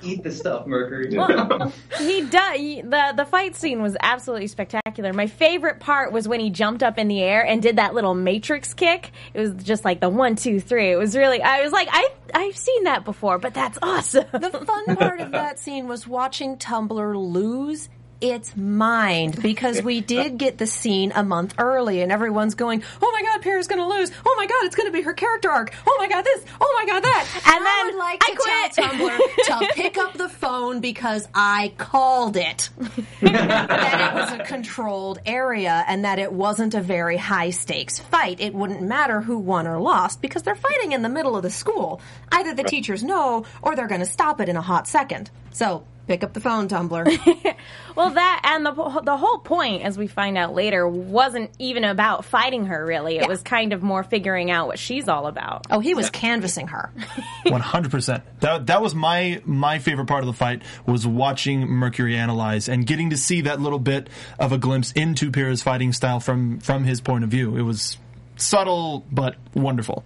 [0.04, 1.10] Eat the stuff, Mercury.
[1.10, 2.58] He does.
[2.58, 5.12] The the fight scene was absolutely spectacular.
[5.12, 8.14] My favorite part was when he jumped up in the air and did that little
[8.14, 9.12] matrix kick.
[9.34, 10.92] It was just like the one, two, three.
[10.92, 11.42] It was really.
[11.42, 14.26] I was like, I I've seen that before, but that's awesome.
[14.32, 17.90] The fun part of that scene was watching Tumblr lose
[18.22, 23.12] its mind because we did get the scene a month early and everyone's going, oh
[23.12, 24.12] my god, Pyrrha's gonna lose.
[24.26, 25.74] Oh my god, it's gonna be her character arc.
[25.86, 26.46] Oh my god, this.
[26.60, 27.28] Oh my god, that.
[27.46, 28.72] And I then would like I to quit.
[28.74, 32.70] tell Tumblr to pick up the phone because I called it.
[33.22, 38.40] that it was a controlled area and that it wasn't a very high stakes fight.
[38.40, 41.50] It wouldn't matter who won or lost because they're fighting in the middle of the
[41.50, 42.02] school.
[42.32, 45.30] Either the teachers know or they're going to stop it in a hot second.
[45.52, 47.56] So pick up the phone, Tumblr.
[47.96, 52.26] Well, that and the the whole point, as we find out later, wasn't even about
[52.26, 52.86] fighting her.
[52.86, 55.66] Really, it was kind of more figuring out what she's all about.
[55.72, 56.92] oh, he was canvassing her.
[57.48, 58.24] One hundred percent.
[58.42, 62.86] That that was my my favorite part of the fight was watching Mercury analyze and
[62.86, 66.84] getting to see that little bit of a glimpse into Pyrrha's fighting style from from
[66.84, 67.58] his point of view.
[67.58, 67.98] It was
[68.36, 70.04] subtle but wonderful.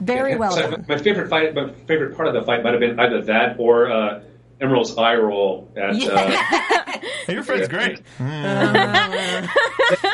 [0.00, 0.84] Very well So done.
[0.88, 3.90] my favorite fight, my favorite part of the fight might have been either that or
[3.90, 4.20] uh,
[4.60, 5.94] Emerald's eye roll at.
[6.02, 6.80] Uh,
[7.26, 8.00] Hey, your friend's great.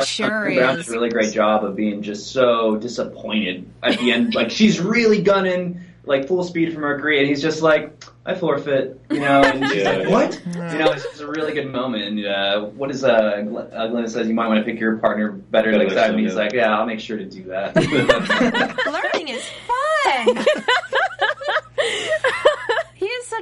[0.05, 0.87] Sure Brown is.
[0.87, 4.35] did a really great job of being just so disappointed at the end.
[4.35, 8.98] Like she's really gunning like full speed for Mercury, and he's just like, "I forfeit,"
[9.11, 9.42] you know.
[9.42, 10.09] And she's Yeah, like, yeah.
[10.11, 12.03] "What?" You know, it's just a really good moment.
[12.05, 14.96] And uh, what is uh, Gl- uh, Glenn says you might want to pick your
[14.96, 16.14] partner better Better next next time.
[16.14, 17.76] time, He's like, "Yeah, I'll make sure to do that."
[19.14, 20.44] Learning is fun.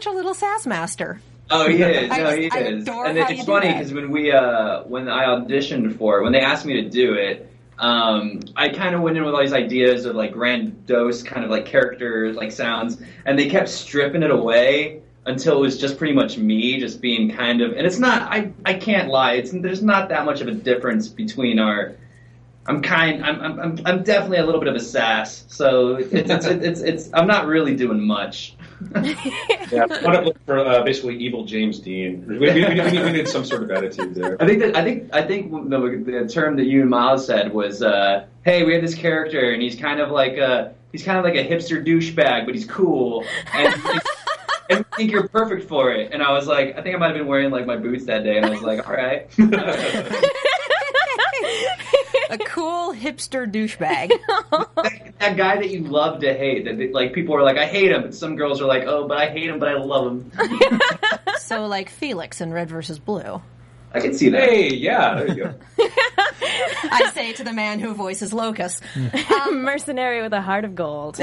[0.00, 0.12] Dylan.
[0.12, 1.20] he is such a little sass master.
[1.50, 2.08] Oh, he is.
[2.10, 2.88] No, he I is.
[2.88, 6.66] And it's funny because when we uh, when I auditioned for it, when they asked
[6.66, 10.16] me to do it, um, I kind of went in with all these ideas of
[10.16, 15.58] like grandiose kind of like characters, like sounds, and they kept stripping it away until
[15.58, 17.72] it was just pretty much me, just being kind of.
[17.72, 18.22] And it's not.
[18.22, 19.34] I I can't lie.
[19.34, 21.96] It's there's not that much of a difference between our.
[22.66, 23.24] I'm kind.
[23.24, 25.44] I'm I'm I'm, I'm definitely a little bit of a sass.
[25.48, 28.56] So it's it's, it's it's it's I'm not really doing much.
[29.70, 32.26] Yeah, why not look for uh, basically evil James Dean?
[32.26, 34.40] We, we, we, we, need some sort of attitude there.
[34.40, 37.52] I think that I think I think the, the term that you and Miles said
[37.52, 41.18] was, uh, "Hey, we have this character, and he's kind of like a he's kind
[41.18, 43.74] of like a hipster douchebag, but he's cool, and,
[44.70, 47.08] and we think you're perfect for it." And I was like, I think I might
[47.08, 49.28] have been wearing like my boots that day, and I was like, "All right."
[52.68, 54.10] Cool hipster douchebag.
[54.76, 57.64] that, that guy that you love to hate, that that, like people are like, "I
[57.64, 60.06] hate him," but some girls are like, "Oh, but I hate him, but I love
[60.06, 60.80] him."
[61.38, 63.40] so, like Felix in Red versus Blue.
[63.92, 64.48] I can see that.
[64.48, 65.54] Hey, yeah, there you go.
[66.90, 68.80] I say to the man who voices Locus.
[69.50, 71.18] Mercenary with a heart of gold.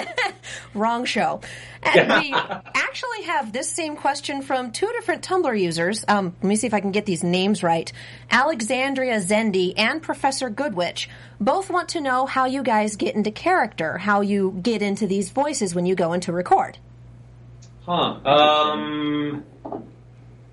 [0.74, 1.40] Wrong show.
[1.82, 6.04] And we actually have this same question from two different Tumblr users.
[6.08, 7.92] Um, let me see if I can get these names right.
[8.30, 11.08] Alexandria Zendi and Professor Goodwitch
[11.40, 15.30] both want to know how you guys get into character, how you get into these
[15.30, 16.78] voices when you go into record.
[17.86, 18.18] Huh.
[18.24, 19.44] Um,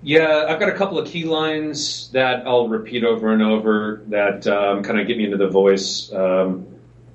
[0.02, 4.46] yeah, I've got a couple of key lines that I'll repeat over and over that
[4.48, 6.12] um, kind of get me into the voice.
[6.12, 6.66] Um,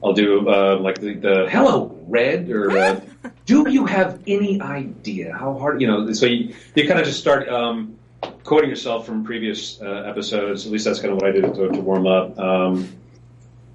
[0.02, 3.02] I'll do uh, like the, the "Hello, Red" or uh,
[3.46, 7.20] "Do you have any idea how hard?" You know, so you, you kind of just
[7.20, 7.98] start um,
[8.44, 10.66] quoting yourself from previous uh, episodes.
[10.66, 12.40] At least that's kind of what I did to, to warm up.
[12.40, 12.88] Um,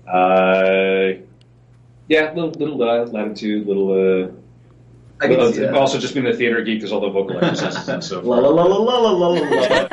[0.07, 1.19] uh,
[2.09, 4.42] yeah, little little uh, latitude, little.
[5.23, 5.75] I can well, see that.
[5.75, 8.55] also, just being a theater geek, there's all the vocal exercises and so La forth.
[8.57, 9.89] la la la la la la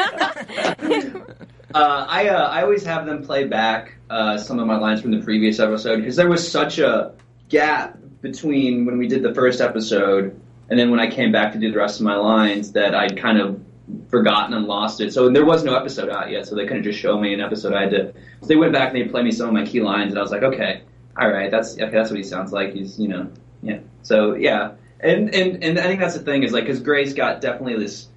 [0.80, 1.22] la.
[1.72, 5.12] Uh, I uh, I always have them play back uh, some of my lines from
[5.12, 7.14] the previous episode because there was such a
[7.48, 11.60] gap between when we did the first episode and then when I came back to
[11.60, 13.62] do the rest of my lines that I'd kind of
[14.10, 15.14] forgotten and lost it.
[15.14, 17.74] So there was no episode out yet, so they couldn't just show me an episode.
[17.76, 18.14] I had to.
[18.42, 20.24] So they went back and they played me some of my key lines, and I
[20.24, 20.82] was like, okay,
[21.20, 21.92] all right, that's okay.
[21.92, 22.74] That's what he sounds like.
[22.74, 23.30] He's you know
[23.62, 23.80] yeah.
[24.02, 27.42] So yeah, and and and I think that's the thing is like because Gray's got
[27.42, 28.08] definitely this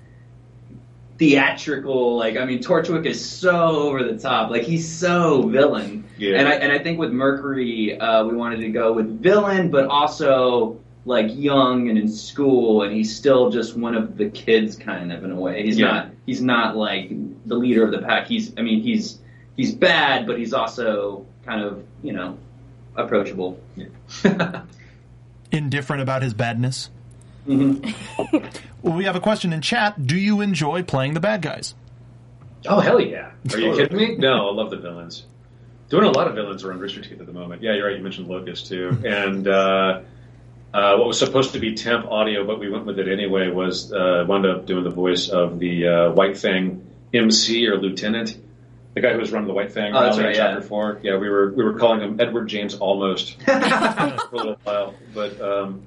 [1.18, 3.50] theatrical like I mean Torchwick is so
[3.88, 4.50] over the top.
[4.50, 6.04] Like he's so villain.
[6.18, 6.38] Yeah.
[6.38, 9.86] and I and I think with Mercury uh, we wanted to go with villain but
[9.86, 15.12] also like young and in school and he's still just one of the kids kind
[15.12, 15.62] of in a way.
[15.64, 15.86] He's Yeah.
[15.86, 17.10] not he's not like
[17.46, 18.26] the leader of the pack.
[18.26, 19.18] He's I mean he's
[19.56, 22.38] he's bad but he's also kind of you know
[22.96, 23.60] approachable
[25.52, 26.90] Indifferent about his badness.
[27.46, 28.46] Mm-hmm.
[28.82, 30.06] Well, we have a question in chat.
[30.06, 31.74] Do you enjoy playing the bad guys?
[32.66, 33.30] Oh hell yeah!
[33.52, 34.16] Are you kidding me?
[34.16, 35.24] No, I love the villains.
[35.88, 37.62] Doing a lot of villains around Rooster Teeth at the moment.
[37.62, 37.96] Yeah, you're right.
[37.96, 40.00] You mentioned Locus too, and uh,
[40.72, 43.48] uh, what was supposed to be temp audio, but we went with it anyway.
[43.50, 48.36] Was uh, wound up doing the voice of the uh, White Fang MC or Lieutenant,
[48.94, 50.46] the guy who was running the White Fang Oh, that's rally in yeah.
[50.48, 51.00] Chapter Four.
[51.02, 55.40] Yeah, we were we were calling him Edward James Almost for a little while, but.
[55.40, 55.86] Um,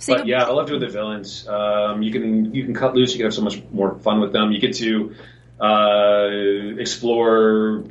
[0.00, 1.48] See, but yeah, I love doing the villains.
[1.48, 3.10] Um, you can you can cut loose.
[3.10, 4.52] You can have so much more fun with them.
[4.52, 5.12] You get to
[5.60, 6.28] uh,
[6.80, 7.82] explore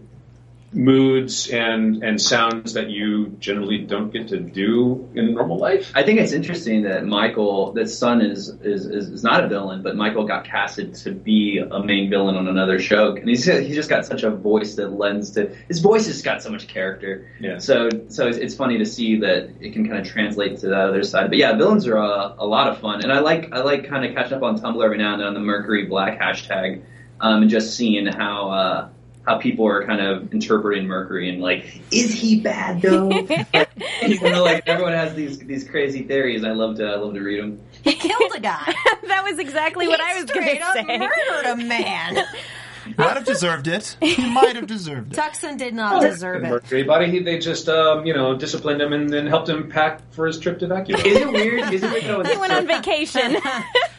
[0.77, 5.91] moods and and sounds that you generally don't get to do in normal life.
[5.95, 9.95] I think it's interesting that Michael, that son is, is is not a villain, but
[9.95, 13.89] Michael got casted to be a main villain on another show, and he's he's just
[13.89, 17.31] got such a voice that lends to his voice has got so much character.
[17.39, 17.57] Yeah.
[17.57, 20.77] So so it's, it's funny to see that it can kind of translate to the
[20.77, 21.29] other side.
[21.29, 24.05] But yeah, villains are uh, a lot of fun, and I like I like kind
[24.05, 26.83] of catching up on Tumblr every now and then on the Mercury Black hashtag,
[27.19, 28.51] um, and just seeing how.
[28.51, 28.89] Uh,
[29.27, 33.09] how people are kind of interpreting Mercury and like, is he bad though?
[34.01, 36.45] you know, like everyone has these these crazy theories.
[36.45, 37.59] I love to I love to read them.
[37.83, 38.73] he killed a guy.
[39.07, 40.97] that was exactly what I was going straight to up say.
[40.97, 42.17] murdered a man.
[42.97, 43.97] Might have deserved it.
[43.99, 45.19] He might have deserved it.
[45.19, 46.49] Tukson did not deserve it.
[46.49, 49.99] Mercury body, he, they just um, you know disciplined him and then helped him pack
[50.13, 50.97] for his trip to vacuum.
[51.01, 51.73] Is it weird?
[51.73, 52.05] Is it weird?
[52.05, 53.35] though, He went on vacation.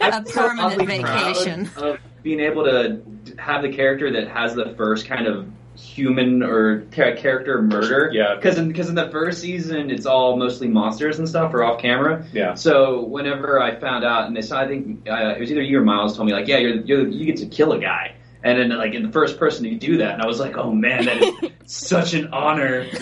[0.00, 1.68] A permanent vacation.
[1.76, 3.02] Of being able to
[3.38, 8.10] have the character that has the first kind of human or character murder.
[8.12, 8.34] Yeah.
[8.34, 11.80] Because in, because in the first season, it's all mostly monsters and stuff or off
[11.80, 12.26] camera.
[12.32, 12.54] Yeah.
[12.54, 15.78] So whenever I found out, and they saw, I think uh, it was either you
[15.78, 18.14] or Miles told me like, yeah, you're, you're you get to kill a guy.
[18.42, 20.70] And then, like, in the first person to do that, and I was like, "Oh
[20.70, 22.86] man, that is such an honor."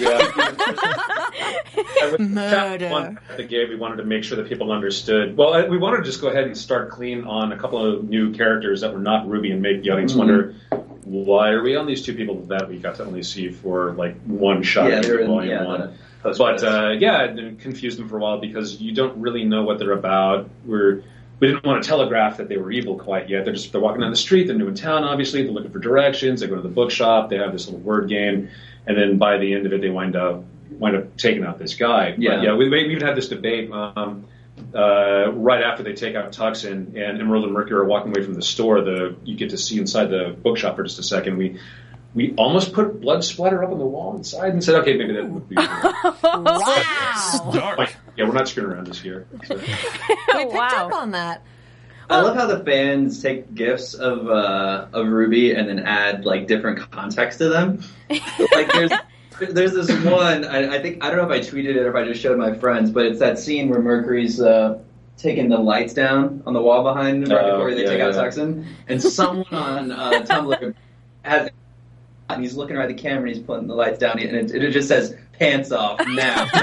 [2.19, 2.89] Murder.
[2.89, 5.37] One at the gate, we wanted to make sure that people understood.
[5.37, 8.33] Well, we wanted to just go ahead and start clean on a couple of new
[8.33, 10.19] characters that were not Ruby and make the audience Mm-hmm.
[10.19, 10.55] wonder
[11.05, 14.21] why are we on these two people that we got to only see for like
[14.25, 15.81] one shot Yeah, in they're volume yeah, one.
[15.81, 19.45] the post But uh, yeah, it confused them for a while because you don't really
[19.45, 20.49] know what they're about.
[20.65, 21.03] We're
[21.39, 23.45] we didn't want to telegraph that they were evil quite yet.
[23.45, 24.47] They're just they're walking down the street.
[24.47, 25.43] They're new in town, obviously.
[25.43, 26.41] They're looking for directions.
[26.41, 27.31] They go to the bookshop.
[27.31, 28.49] They have this little word game,
[28.87, 31.75] and then by the end of it, they wind up wind up taking out this
[31.75, 32.11] guy.
[32.13, 32.43] But, Yeah.
[32.43, 32.55] yeah.
[32.55, 34.27] We, we even had this debate um,
[34.75, 38.35] uh, right after they take out Tukson and Emerald and Mercury are walking away from
[38.35, 38.81] the store.
[38.81, 41.37] The you get to see inside the bookshop for just a second.
[41.37, 41.59] We
[42.17, 45.29] we almost put blood splatter up on the wall inside and said, okay, maybe that
[45.29, 45.57] would be.
[46.25, 47.51] Wow.
[47.53, 47.95] Dark.
[48.17, 49.27] yeah, we're not screwing around this year.
[49.45, 49.55] So.
[49.57, 50.87] we picked wow.
[50.87, 51.43] up on that.
[52.09, 56.47] I love how the fans take gifs of uh, of RWBY and then add like
[56.47, 57.83] different context to them.
[58.09, 58.93] like there's
[59.51, 61.97] there's this one I, I think I don't know if I tweeted it or if
[61.97, 64.79] I just showed my friends, but it's that scene where Mercury's uh,
[65.19, 68.01] taking the lights down on the wall behind him right Oh, before they yeah, take
[68.01, 68.23] out yeah.
[68.23, 70.75] Tukson, and someone on uh, Tumblr
[71.23, 71.51] has.
[72.29, 74.51] And he's looking right at the camera and he's putting the lights down, and it,
[74.55, 76.47] it just says "pants off now."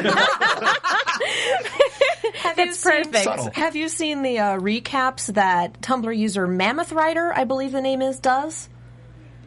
[2.36, 3.24] Have you That's seen- perfect.
[3.24, 3.52] Subtle.
[3.54, 8.02] Have you seen the uh, recaps that Tumblr user Mammoth Rider, I believe the name
[8.02, 8.68] is, does?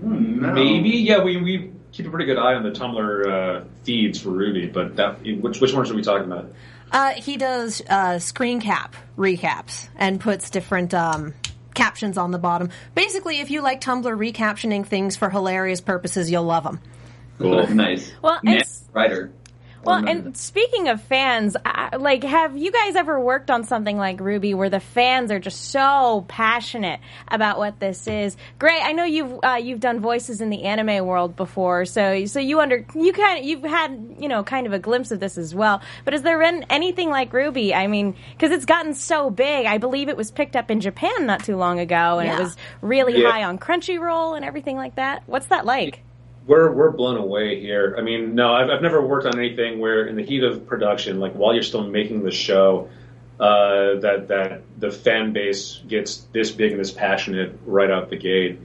[0.01, 1.23] Maybe, yeah.
[1.23, 4.97] We, we keep a pretty good eye on the Tumblr uh, feeds for RWBY, but
[4.97, 6.53] that which which ones are we talking about?
[6.93, 11.35] Uh, he does uh, screen cap recaps and puts different um,
[11.77, 12.71] captions on the bottom.
[12.97, 16.81] Basically, if you like Tumblr recaptioning things for hilarious purposes, you'll love them.
[17.39, 17.69] Cool.
[17.69, 18.11] nice.
[18.23, 19.31] Well, Man, it's- writer.
[19.87, 24.19] Well, and speaking of fans, I- like, have you guys ever worked on something like
[24.19, 28.37] RWBY where the fans are just so passionate about what this is?
[28.59, 32.41] Gray, I know you've uh, you've done voices in the anime world before, so so
[32.41, 35.39] you under you kind of you've had you know kind of a glimpse of this
[35.39, 35.81] as well.
[36.05, 37.75] But has there been anything like RWBY?
[37.75, 41.27] I mean, because it's gotten so big, I believe it was picked up in Japan
[41.27, 42.37] not too long ago, and Yeah.
[42.37, 43.31] it was really Yeah.
[43.31, 45.23] high on Crunchyroll and everything like that.
[45.27, 46.03] What's that like?
[46.47, 47.97] We're we're blown away here.
[47.99, 51.19] I mean, no, I've, I've never worked on anything where in the heat of production,
[51.19, 52.89] like while you're still making the show,
[53.41, 58.17] uh, that that the fan base gets this big and this passionate right out the
[58.17, 58.61] gate.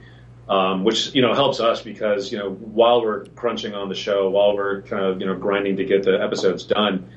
[0.48, 4.28] Um, which you know helps us because you know while we're crunching on the show,
[4.28, 7.08] while we're kind of you know grinding to get the episodes done,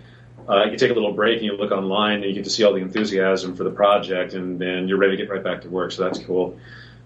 [0.47, 2.63] uh, you take a little break and you look online and you get to see
[2.63, 5.69] all the enthusiasm for the project, and then you're ready to get right back to
[5.69, 5.91] work.
[5.91, 6.59] So that's cool.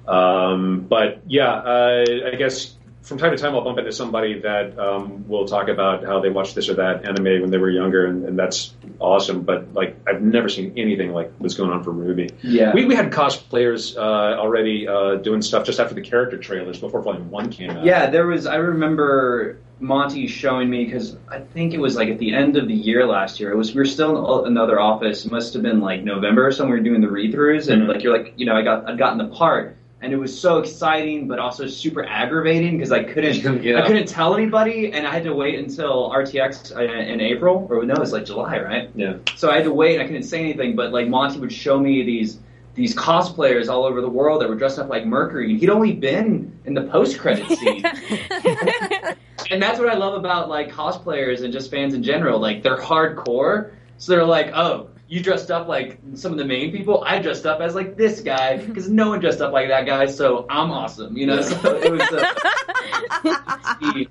[0.08, 2.76] Um, but yeah, uh, I guess
[3.10, 6.30] from time to time I'll bump into somebody that um, will talk about how they
[6.30, 9.41] watched this or that anime when they were younger, and, and that's awesome.
[9.41, 12.36] But like, I've never seen anything like what's going on for RWBY.
[12.43, 12.74] Yeah.
[12.74, 14.00] we, we had cosplayers uh,
[14.39, 17.84] already uh, doing stuff just after the character trailers before Volume One came out.
[17.84, 18.45] Yeah, there was.
[18.45, 22.67] I remember Monty showing me because I think it was like at the end of
[22.67, 23.52] the year last year.
[23.52, 25.26] It was we were still in another office.
[25.26, 26.72] It must have been like November or something.
[26.72, 27.88] We were doing the read throughs, and Mhm.
[27.88, 30.59] like you're like you know I got I'd gotten the part, and it was so
[30.59, 33.83] exciting, but also super aggravating because I couldn't Yeah.
[33.83, 37.83] I couldn't tell anybody, and I had to wait until RTX uh, in April or
[37.83, 38.89] no, it was like July, right?
[38.95, 39.15] yeah.
[39.35, 39.95] So I had to wait.
[39.95, 42.39] and I couldn't say anything, but like Monty would show me these
[42.75, 45.91] these cosplayers all over the world that were dressed up like Mercury, and he'd only
[45.91, 47.83] been in the post credit scene.
[49.51, 52.39] and that's what I love about like cosplayers and just fans in general.
[52.39, 54.88] Like they're hardcore, so they're like, oh.
[55.10, 57.04] You dressed up like some of the main people.
[57.06, 60.06] I dressed up as like this guy because no one dressed up like that guy.
[60.06, 61.41] So I'm awesome, you know.
[61.41, 62.34] So it was uh,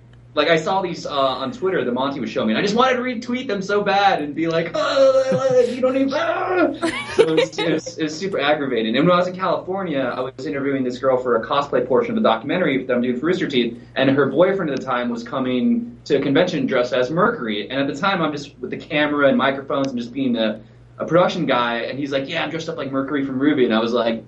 [0.39, 1.85] like I saw these uh, on Twitter.
[1.85, 2.55] that Monty was showing me.
[2.55, 5.97] And I just wanted to retweet them so bad and be like, oh, you don't
[5.97, 6.11] even.
[6.15, 6.73] ah."
[7.15, 8.97] So it was, it, was, it was super aggravating.
[8.97, 12.17] And when I was in California, I was interviewing this girl for a cosplay portion
[12.17, 15.09] of the documentary that I'm doing for Rooster Teeth, and her boyfriend at the time
[15.09, 17.69] was coming to a convention dressed as Mercury.
[17.69, 20.61] And at the time, I'm just with the camera and microphones and just being a,
[20.99, 21.79] a production guy.
[21.83, 24.23] And he's like, "Yeah, I'm dressed up like Mercury from RWBY," and I was like.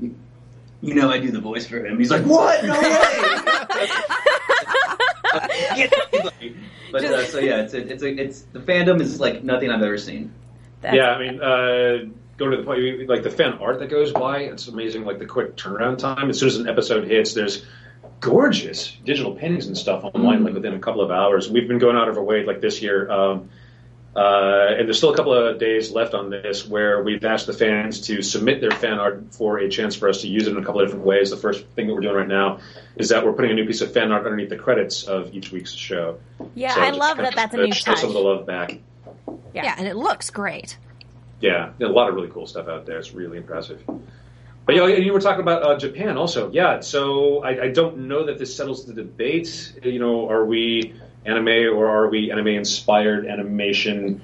[0.00, 0.14] "You-
[0.82, 1.98] You know, I do the voice for him.
[1.98, 2.62] He's like, "What?
[2.64, 3.86] No way!"
[6.92, 9.82] but uh, so yeah, it's a, it's a, it's the fandom is like nothing I've
[9.82, 10.32] ever seen.
[10.80, 14.12] That's- yeah, I mean, uh, going to the point, like the fan art that goes
[14.12, 15.04] by, it's amazing.
[15.04, 16.28] Like the quick turnaround time.
[16.30, 17.64] As soon as an episode hits, there's
[18.20, 21.50] gorgeous digital paintings and stuff online, like within a couple of hours.
[21.50, 23.10] We've been going out of our way, like this year.
[23.10, 23.50] Um,
[24.16, 27.52] uh, and there's still a couple of days left on this where we've asked the
[27.52, 30.56] fans to submit their fan art for a chance for us to use it in
[30.56, 31.28] a couple of different ways.
[31.28, 32.60] The first thing that we're doing right now
[32.96, 35.52] is that we're putting a new piece of fan art underneath the credits of each
[35.52, 36.18] week's show.
[36.54, 37.34] Yeah, So I love that.
[37.34, 38.00] That's a new show touch.
[38.00, 38.78] some of the love back.
[39.52, 39.64] Yeah.
[39.64, 40.78] Yeah, and it looks great.
[41.40, 42.98] Yeah, a lot of really cool stuff out there.
[42.98, 43.82] It's really impressive.
[44.64, 46.50] But yeah, and you were talking about uh, Japan also.
[46.50, 49.74] Yeah, so I, I don't know that this settles the debate.
[49.82, 50.94] You know, are we
[51.26, 54.22] anime or are we anime inspired animation?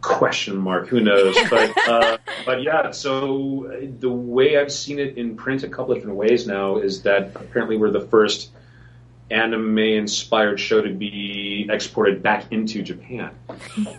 [0.00, 0.88] Question mark.
[0.88, 1.36] Who knows?
[1.50, 2.90] But uh, but yeah.
[2.92, 6.76] So uh, the way I've seen it in print a couple of different ways now
[6.76, 8.50] is that apparently we're the first
[9.30, 13.30] anime inspired show to be exported back into Japan.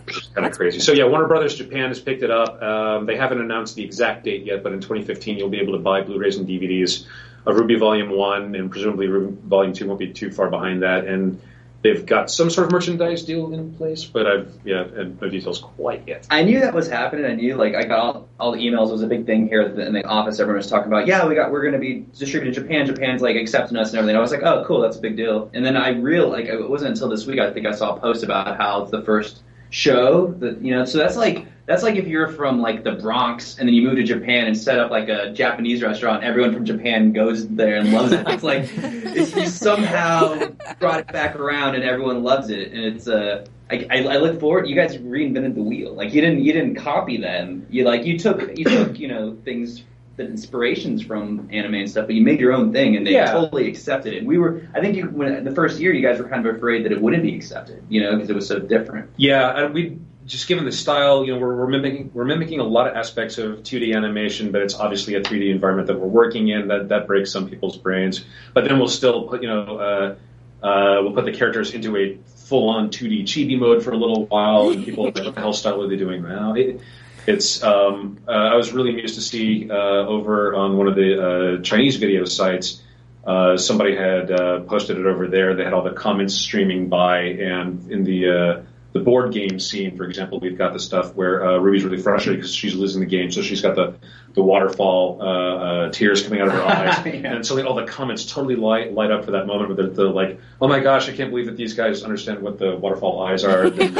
[0.04, 0.80] Which is kind of crazy.
[0.80, 2.62] So yeah, Warner Brothers Japan has picked it up.
[2.62, 5.78] Um, they haven't announced the exact date yet, but in 2015 you'll be able to
[5.78, 7.04] buy Blu-rays and DVDs
[7.44, 11.06] of RWBY Volume One, and presumably RWBY Volume Two won't be too far behind that.
[11.06, 11.40] And
[11.82, 15.60] they've got some sort of merchandise deal in place, but I've yeah, and no details
[15.60, 16.26] quite yet.
[16.30, 17.24] I knew that was happening.
[17.24, 18.88] I knew like I got all, all the emails.
[18.88, 20.40] It was a big thing here in the office.
[20.40, 22.86] Everyone was talking about, yeah, we got we're going to be distributed in Japan.
[22.86, 24.16] Japan's like accepting us and everything.
[24.16, 25.50] I was like, oh, cool, that's a big deal.
[25.54, 28.00] And then I real like it wasn't until this week I think I saw a
[28.00, 30.84] post about how the first show that you know.
[30.84, 33.96] So that's like that's like if you're from like the Bronx and then you move
[33.96, 36.24] to Japan and set up like a Japanese restaurant.
[36.24, 38.26] Everyone from Japan goes there and loves it.
[38.26, 40.48] It's like it's, you somehow
[40.80, 42.72] brought it back around and everyone loves it.
[42.72, 44.66] And it's uh, I, I, I look forward.
[44.66, 45.92] You guys reinvented the wheel.
[45.94, 47.66] Like you didn't you didn't copy them.
[47.68, 49.84] You like you took you took you know things.
[50.16, 53.30] The inspirations from anime and stuff, but you made your own thing, and they Yeah.
[53.30, 54.24] totally accepted it.
[54.26, 56.84] We were, I think, you, when the first year, you guys were kind of afraid
[56.84, 59.10] that it wouldn't be accepted, you know, because it was so different.
[59.16, 59.96] Yeah, and we
[60.28, 63.38] just given the style, you know, we're, we're mimicking we're mimicking a lot of aspects
[63.38, 66.68] of 2D animation, but it's obviously a 3D environment that we're working in.
[66.68, 68.24] That that breaks some people's brains.
[68.52, 72.18] But then we'll still put, you know, uh, uh, we'll put the characters into a
[72.46, 75.52] full-on 2D chibi mode for a little while, and people are like, what the hell
[75.52, 76.54] style are they doing now?
[76.54, 76.80] It,
[77.26, 81.58] it's um, uh, I was really amused to see uh, over on one of the
[81.58, 82.82] uh, Chinese video sites.
[83.26, 84.28] Uh, somebody had
[84.66, 85.54] posted it over there.
[85.54, 90.04] They had all the comments streaming by, and in the the board game scene, for
[90.04, 93.30] example, we've got the stuff where uh, Ruby's really frustrated because she's losing the game,
[93.30, 93.94] so she's got the
[94.34, 97.34] the waterfall uh, uh, tears coming out of her eyes, Yeah.
[97.34, 100.40] and suddenly all the comments totally light light up for that moment where they're, like,
[100.60, 103.64] "Oh my gosh, I can't believe that these guys understand what the waterfall eyes are."
[103.70, 103.94] We've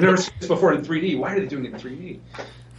[0.00, 1.18] never seen this before in 3D.
[1.18, 2.18] Why are they doing it in 3D?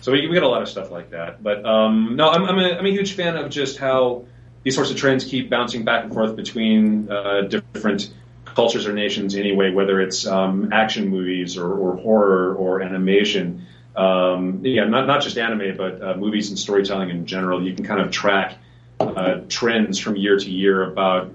[0.01, 1.41] So we, we get a lot of stuff like that.
[1.41, 4.25] But um, no, I'm, I'm, a, I'm a huge fan of just how
[4.63, 8.11] these sorts of trends keep bouncing back and forth between uh, different
[8.55, 13.65] cultures or nations anyway, whether it's um, action movies or, or horror or animation.
[13.95, 17.63] Um, yeah, not, not just anime, but uh, movies and storytelling in general.
[17.63, 18.57] You can kind of track
[18.99, 21.31] uh, trends from year to year about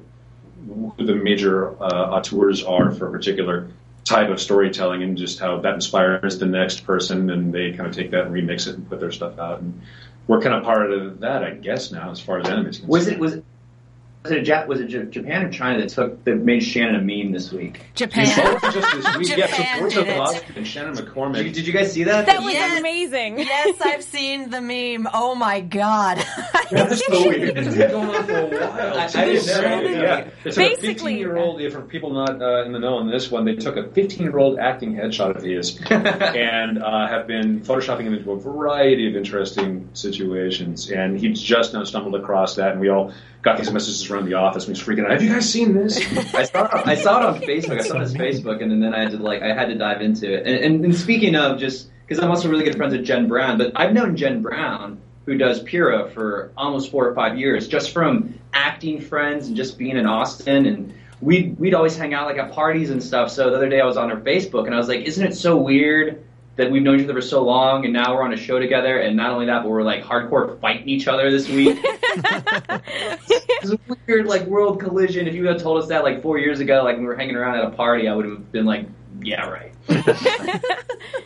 [0.66, 3.70] who the major uh, auteurs are for a particular
[4.04, 7.94] type of storytelling and just how that inspires the next person and they kind of
[7.94, 9.60] take that and remix it and put their stuff out.
[9.60, 9.80] And
[10.26, 12.88] we're kind of part of that, I guess, now as far as anime is concerned.
[12.90, 13.44] Was it was it
[14.30, 17.32] it, Jap- was it J- Japan or China that took that made Shannon a meme
[17.32, 17.80] this week?
[17.94, 18.26] Japan.
[18.72, 19.28] Just this week.
[19.36, 21.52] yeah, Japan so Portia did and Shannon Did, McCormick.
[21.54, 22.26] did you guys see that?
[22.26, 22.78] That was Yes.
[22.80, 23.38] amazing.
[23.38, 25.08] yes, I've seen the meme.
[25.12, 26.18] Oh my god.
[26.70, 27.56] That's so weird.
[27.58, 28.98] It's been going on for a while.
[28.98, 30.02] I- So I they didn't know.
[30.02, 31.60] Yeah, they took a 15 year old.
[31.72, 34.38] For people not uh, in the know on this one, they took a 15 year
[34.38, 39.16] old acting headshot of his and uh, have been photoshopping him into a variety of
[39.16, 40.90] interesting situations.
[40.90, 43.12] And he just now stumbled across that, and we all
[43.42, 44.66] got these messages around the office.
[44.66, 45.12] And he was freaking out.
[45.12, 45.98] Have you guys seen this?
[46.34, 47.80] I saw it, I saw it on Facebook.
[47.80, 50.32] I saw his Facebook, and then I had to like I had to dive into
[50.32, 50.46] it.
[50.46, 53.58] And, and, and speaking of just because I'm also really good friends with Jen Brown,
[53.58, 57.92] but I've known Jen Brown who does Pyrrha for almost four or five years, just
[57.92, 60.94] from acting friends and just being in Austin and.
[61.20, 63.32] We'd, we'd always hang out like at parties and stuff.
[63.32, 65.34] So the other day I was on her Facebook and I was like, isn't it
[65.34, 66.22] so weird
[66.58, 68.98] that we've known each other for so long and now we're on a show together
[68.98, 71.78] and not only that, but we're like hardcore fighting each other this week.
[73.60, 75.26] It's a weird like world collision.
[75.26, 77.34] If you had told us that like four years ago, like when we were hanging
[77.34, 78.86] around at a party, I would have been like,
[79.22, 79.72] yeah, right.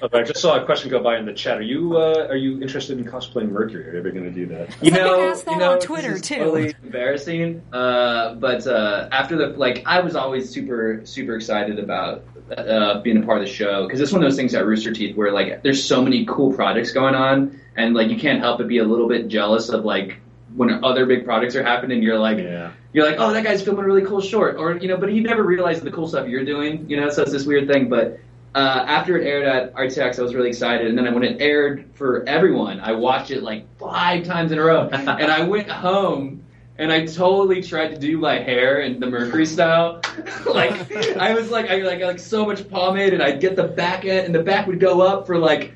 [0.03, 1.59] Okay, I just saw a question go by in the chat.
[1.59, 3.89] Are you uh, are you interested in cosplaying Mercury?
[3.89, 4.70] Are you ever going to do that?
[4.83, 6.37] You Somebody know, asked that you know, on Twitter, too.
[6.37, 7.62] Totally embarrassing.
[7.72, 12.24] Uh, but uh, after the like, I was always super super excited about
[12.57, 14.93] uh, being a part of the show because it's one of those things at Rooster
[14.93, 18.59] Teeth where like there's so many cool projects going on, and like you can't help
[18.59, 20.18] but be a little bit jealous of like
[20.55, 22.03] when other big projects are happening.
[22.03, 22.72] You're like, Yeah.
[22.93, 25.22] you're like, oh, that guy's filming a really cool short, or you know, but you
[25.22, 27.09] never realize the cool stuff you're doing, you know.
[27.11, 27.88] So it's this weird thing.
[27.88, 28.18] But
[28.55, 31.86] uh, after it aired at RTX, I was really excited, and then when it aired
[31.95, 36.45] for everyone, I watched it like five times in a row, and I went home.
[36.83, 40.01] And I totally tried to do my hair in the Mercury style.
[40.53, 44.05] like I was like I like like so much pomade, and I'd get the back
[44.05, 45.74] end, and the back would go up for like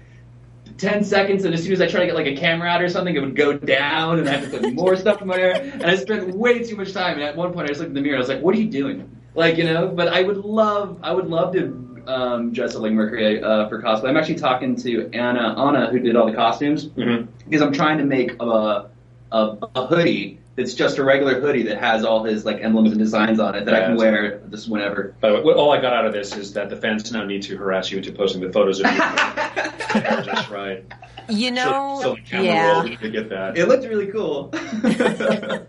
[0.78, 2.88] 10 seconds, and as soon as I try to get like a camera out or
[2.88, 5.52] something, it would go down, and I had to put more stuff in my hair.
[5.62, 7.14] And I spent way too much time.
[7.14, 8.16] And at one point, I just looked in the mirror.
[8.16, 9.86] I was like, "What are you doing?" Like, you know.
[9.86, 13.80] But I would love, I would love to um, dress up like Mercury uh, for
[13.80, 14.08] cosplay.
[14.08, 17.28] I'm actually talking to Anna, Anna, who did all the costumes, Mhm.
[17.48, 18.90] because I'm trying to make a
[19.30, 22.98] a, a hoodie that's just a regular hoodie that has all his like emblems and
[22.98, 23.96] designs on it that I can Yeah.
[23.96, 25.14] wear just whenever.
[25.20, 27.42] By the way, all I got out of this is that the fans now need
[27.42, 28.98] to harass you into posting the photos of you.
[30.24, 30.84] just right.
[31.28, 32.80] You know, so, so the camera yeah.
[32.80, 33.58] roll to get that.
[33.58, 34.52] It looked really cool.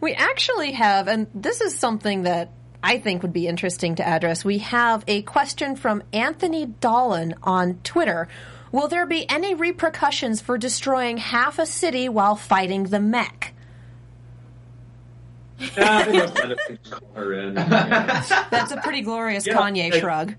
[0.00, 2.52] We actually have, and this is something that
[2.82, 4.44] I think would be interesting to address.
[4.44, 8.28] We have a question from Anthony Dolan on Twitter.
[8.72, 13.54] Will there be any repercussions for destroying half a city while fighting the mech?
[15.58, 17.54] Yeah, that's kind of thing to call her in.
[17.54, 20.34] That's a pretty glorious Yeah, Kanye I- shrug.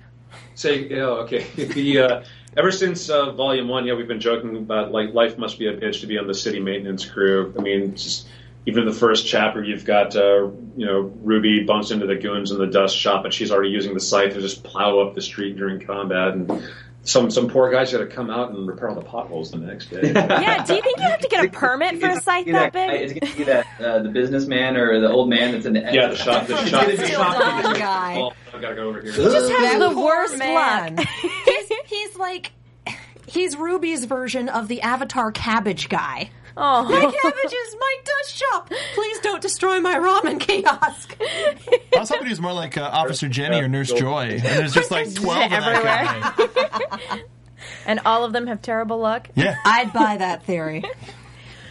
[0.56, 1.46] Say, yeah, okay.
[1.56, 2.24] The uh,
[2.58, 5.76] ever since uh, Volume One, yeah, we've been joking about like life must be a
[5.76, 7.54] bitch to be on the city maintenance crew.
[7.58, 8.28] I mean, just
[8.66, 12.52] even in the first chapter, you've got uh, you know Ruby bumps into the goons
[12.52, 15.22] in the dust shop, and she's already using the scythe to just plow up the
[15.22, 16.50] street during combat, and
[17.10, 19.88] some some poor guy's got to come out and repair all the potholes the next
[19.90, 20.12] day.
[20.14, 22.74] Yeah, do you think you have to get a permit for a site gonna that
[22.74, 23.02] be guy- big?
[23.02, 25.80] It's going to be that uh, the businessman or the old man that's in the
[25.82, 27.78] yeah, the shop, the shop, the shop.
[27.78, 28.18] guy.
[28.22, 29.12] Oh, I gotta go over here.
[29.12, 30.96] just has That the worst man.
[30.96, 31.08] luck.
[31.46, 32.52] he's, he's like,
[33.28, 36.30] he's RWBY's version of the Avatar cabbage guy.
[36.62, 38.70] Oh, My cabbages, my dust shop.
[38.94, 41.16] Please don't destroy my ramen kiosk.
[41.22, 44.32] I was hoping he was more like uh, Officer Jenny or Nurse Joy.
[44.34, 46.36] And there's just like 12 of that
[47.08, 47.22] guy.
[47.86, 49.30] and all of them have terrible luck.
[49.36, 49.56] Yeah.
[49.64, 50.84] I'd buy that theory.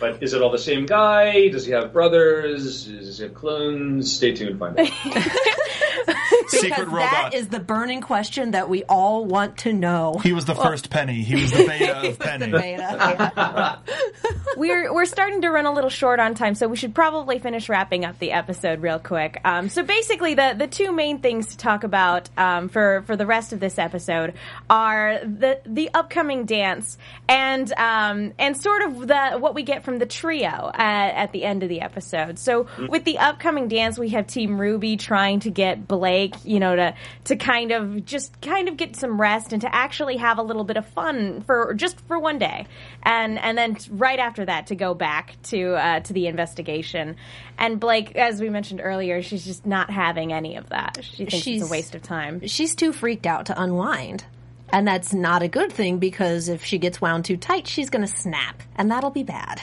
[0.01, 1.49] But is it all the same guy?
[1.49, 2.86] Does he have brothers?
[2.86, 4.11] Does he have clones?
[4.14, 4.89] Stay tuned, find out.
[6.49, 7.11] Secret Because robot.
[7.11, 10.18] that is the burning question that we all want to know.
[10.22, 11.22] he was the first penny.
[11.22, 12.51] He was the beta of penny.
[12.51, 13.80] Beta.
[14.57, 17.68] We're we're starting to run a little short on time, so we should probably finish
[17.68, 19.40] wrapping up the episode real quick.
[19.44, 23.26] Um, so basically, the the two main things to talk about um, for for the
[23.26, 24.34] rest of this episode
[24.68, 29.99] are the the upcoming dance and um, and sort of the what we get from
[29.99, 32.38] the trio at, at the end of the episode.
[32.38, 36.76] So with the upcoming dance, we have Team RWBY trying to get Blake, you know,
[36.76, 40.43] to to kind of just kind of get some rest and to actually have a
[40.43, 42.66] little bit of fun for just for one day,
[43.03, 47.16] and and then right after that to go back to uh, to the investigation.
[47.59, 50.99] And Blake, as we mentioned earlier, she's just not having any of that.
[51.03, 52.47] She thinks it's She's- a waste of time.
[52.47, 54.24] She's too freaked out to unwind.
[54.70, 58.07] And that's not a good thing because if she gets wound too tight, she's going
[58.07, 58.62] to snap.
[58.76, 59.62] And that'll be bad.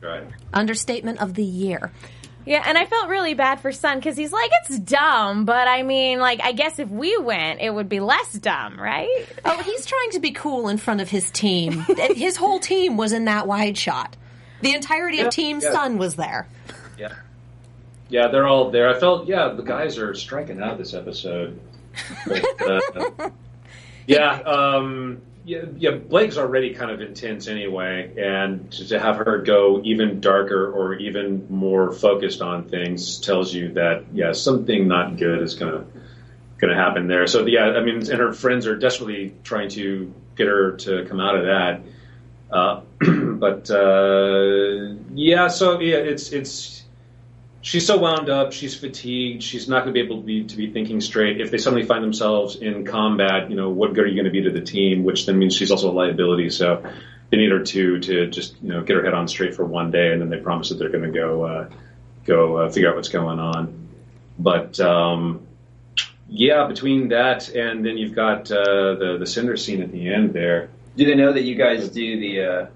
[0.00, 0.22] Right.
[0.54, 1.90] Understatement of the year.
[2.46, 5.82] Yeah, and I felt really bad for Sun because he's like, it's dumb, but I
[5.82, 9.26] mean, like, I guess if we went, it would be less dumb, right?
[9.44, 11.84] Oh, he's trying to be cool in front of his team.
[12.14, 14.16] his whole team was in that wide shot.
[14.60, 15.72] The entirety Yeah, of Team yeah.
[15.72, 16.46] Sun was there.
[16.96, 17.12] Yeah.
[18.08, 18.88] Yeah, they're all there.
[18.88, 21.58] I felt, yeah, the guys are striking out this episode.
[22.26, 23.30] But, uh,
[24.06, 29.80] yeah, um, yeah, yeah, Blake's already kind of intense anyway, and to, have her go
[29.84, 35.40] even darker or even more focused on things tells you that, yeah, something not good
[35.40, 35.86] is gonna
[36.58, 37.28] gonna happen there.
[37.28, 41.20] So yeah, I mean, and her friends are desperately trying to get her to come
[41.20, 41.80] out of that.
[42.50, 42.80] Uh,
[43.38, 46.75] but uh, yeah, so yeah, it's it's
[47.60, 50.56] she's so wound up, she's fatigued, she's not going to be able to be to
[50.56, 51.40] be thinking straight.
[51.40, 54.30] If they suddenly find themselves in combat, you know, what good are you going to
[54.30, 55.04] be to the team?
[55.04, 56.50] Which then means she's also a liability.
[56.50, 56.84] So
[57.30, 59.90] they need her to to just you know get her head on straight for one
[59.90, 61.68] day, and then they promise that they're going to go uh,
[62.24, 63.88] go uh, figure out what's going on.
[64.38, 65.46] But um,
[66.28, 70.32] yeah, between that and then you've got uh, the the cinder scene at the end
[70.32, 70.70] there.
[70.96, 72.66] Do they know that you guys do the uh,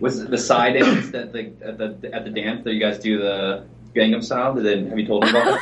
[0.00, 3.18] was the side dance that the at the at the dance that you guys do
[3.18, 3.64] the
[3.94, 4.54] Gangnam style?
[4.54, 5.60] Did they, have you told them about that?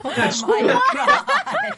[0.04, 0.62] Oh my
[0.94, 1.74] God.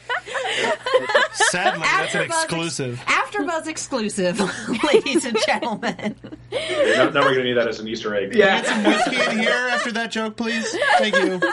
[1.50, 3.00] Sadly, that's an AfterBuzz ex- exclusive.
[3.06, 4.40] AfterBuzz exclusive,
[4.84, 6.14] ladies and gentlemen.
[6.52, 8.34] Now, now we're going to need that as an Easter egg.
[8.34, 8.60] Yeah.
[8.62, 10.76] Get some whiskey in here after that joke, please.
[10.98, 11.40] Thank you.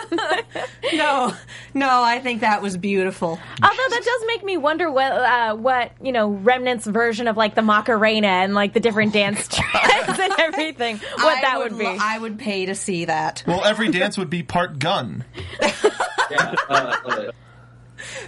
[0.93, 1.33] No,
[1.73, 3.29] no, I think that was beautiful.
[3.29, 7.55] Although that does make me wonder what, uh, what you know, remnants version of like
[7.55, 10.97] the Macarena and like the different dance trends and everything.
[10.97, 11.83] What I that would, be.
[11.83, 13.43] lo- I would pay to see that.
[13.45, 15.25] Well, every dance would be part gun.
[15.61, 17.31] yeah, uh, uh,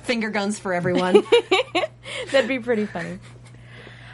[0.04, 1.24] Finger guns for everyone.
[2.32, 3.20] That'd be pretty funny.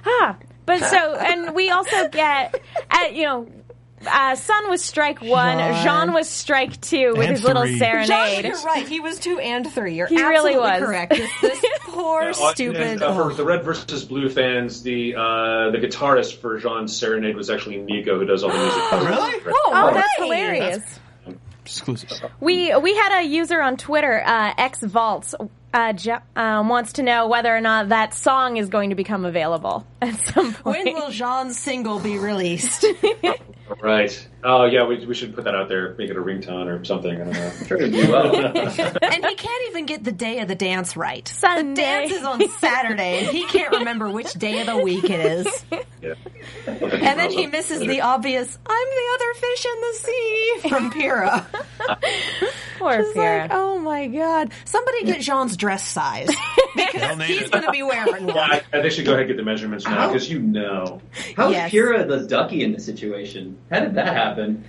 [0.05, 2.59] Ah, but so, and we also get,
[2.91, 3.47] uh, you know,
[4.07, 5.84] uh, Sun was strike one, Jaune.
[5.84, 7.80] Jaune was strike two with And his little three.
[7.80, 8.45] Jaune, serenade.
[8.45, 8.88] you're right.
[8.88, 9.95] He was two and three.
[9.95, 10.80] You're He really absolutely was.
[10.84, 11.11] correct.
[11.16, 12.82] This, this poor, Yeah, stupid.
[12.82, 13.30] and, uh, oh.
[13.30, 17.78] for the Red versus Blue fans, the uh, the guitarist for Jaune's Serenade was actually
[17.78, 18.91] Nico, who does all the music.
[18.91, 19.41] Really?
[19.47, 20.26] Oh, that's Right.
[20.28, 20.99] hilarious.
[21.66, 22.11] Exclusive.
[22.39, 25.34] We we had a user on Twitter, uh, X Vaults,
[25.76, 29.26] uh, Je- um, wants to know whether or not that song is going to become
[29.26, 30.86] available at some point.
[30.86, 32.86] When will Jaune's single be released?
[33.82, 34.28] Right.
[34.44, 37.20] Oh yeah, we, we should put that out there, make it a ringtone or something.
[37.20, 37.52] I don't know.
[37.66, 38.36] Sure, it'd be well.
[38.36, 41.28] and he can't even get the day of the dance right.
[41.28, 41.74] Sunday.
[41.74, 45.20] The dance is on Saturday, and he can't remember which day of the week it
[45.20, 45.66] is.
[46.00, 46.14] Yeah.
[46.68, 51.48] And then he misses the obvious, I'm the other fish in the sea from Pyrrha.
[52.78, 53.42] Poor It's Pyrrha.
[53.44, 54.52] like, oh my god.
[54.66, 56.30] Somebody get Jaune's dress size.
[56.76, 58.28] Because he's going to be wearing one.
[58.36, 61.02] Yeah, I, I think should go ahead and get the measurements now because you know.
[61.38, 61.72] How's Yes.
[61.72, 63.58] Pyrrha the ducky in the situation?
[63.72, 64.66] How did that happen?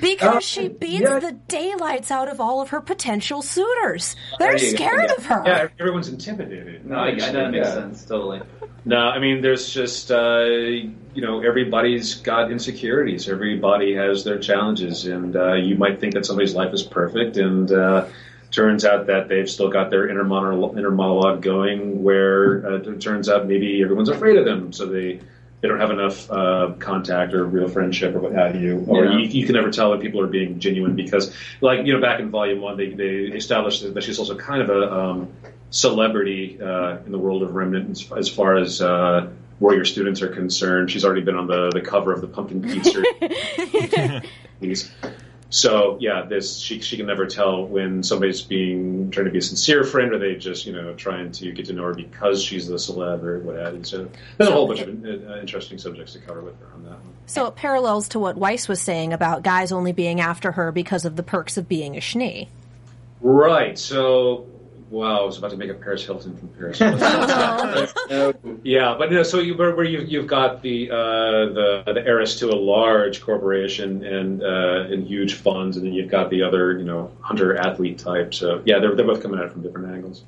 [0.00, 1.18] Because Uh, she beats yeah.
[1.18, 4.16] the daylights out of all of her potential suitors.
[4.38, 5.14] They're There scared yeah.
[5.16, 5.42] of her.
[5.46, 6.86] Yeah, everyone's intimidated.
[6.86, 7.74] No, I, that makes Yeah.
[7.74, 8.40] sense totally.
[8.84, 13.28] No, I mean, there's just, uh, you know, everybody's got insecurities.
[13.28, 15.06] Everybody has their challenges.
[15.06, 17.36] And uh, you might think that somebody's life is perfect.
[17.36, 18.06] And uh,
[18.50, 23.00] turns out that they've still got their inner, mono- inner monologue going where uh, it
[23.00, 24.72] turns out maybe everyone's afraid of them.
[24.72, 25.20] So they,
[25.62, 28.84] they don't have enough uh, contact or real friendship or what have you.
[28.88, 29.18] Or Yeah.
[29.18, 32.18] you, you can never tell when people are being genuine because, like, you know, back
[32.18, 35.32] in volume one, they, they established that she's also kind of a um,
[35.70, 40.28] celebrity uh, in the world of Remnant as, as far as uh, warrior students are
[40.28, 40.90] concerned.
[40.90, 42.90] She's already been on the, the cover of the Pumpkin Pete's.
[44.60, 44.90] These.
[45.52, 49.42] So yeah, this she she can never tell when somebody's being trying to be a
[49.42, 52.66] sincere friend or they just you know trying to get to know her because she's
[52.66, 53.84] the celeb or what have you.
[53.84, 56.92] So there's a whole bunch of uh, interesting subjects to cover with her on that
[56.92, 57.12] one.
[57.26, 61.04] So it parallels to what Weiss was saying about guys only being after her because
[61.04, 62.48] of the perks of being a Schnee.
[63.20, 63.78] Right.
[63.78, 64.46] So,
[64.92, 66.98] wow, I was about to make a Paris Hilton comparison.
[68.62, 69.22] yeah, but no.
[69.22, 73.22] So you where, where you you've got the uh, the the heiress to a large
[73.22, 77.56] corporation and uh, and huge funds, and then you've got the other you know hunter
[77.56, 78.34] athlete type.
[78.34, 80.24] So yeah, they're they're both coming at it from different angles.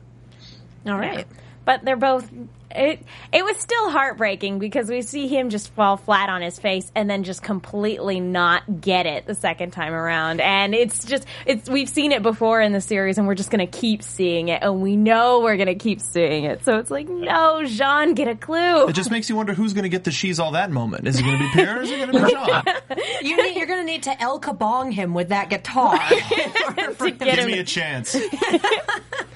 [0.87, 1.27] All right.
[1.65, 2.31] but they're both
[2.75, 3.03] it
[3.33, 7.09] it was still heartbreaking because we see him just fall flat on his face and
[7.09, 11.89] then just completely not get it the second time around and it's just it's we've
[11.89, 14.81] seen it before in the series and we're just going to keep seeing it and
[14.81, 18.35] we know we're going to keep seeing it so it's like no Jaune get a
[18.35, 21.07] clue It just makes you wonder who's going to get the she's all that moment.
[21.07, 22.65] Is it going to be Pyrrha or is it going to be Jaune?
[23.23, 25.99] You need, you're going to need to El Kabong him with that guitar.
[26.09, 28.17] to get Give him me a chance.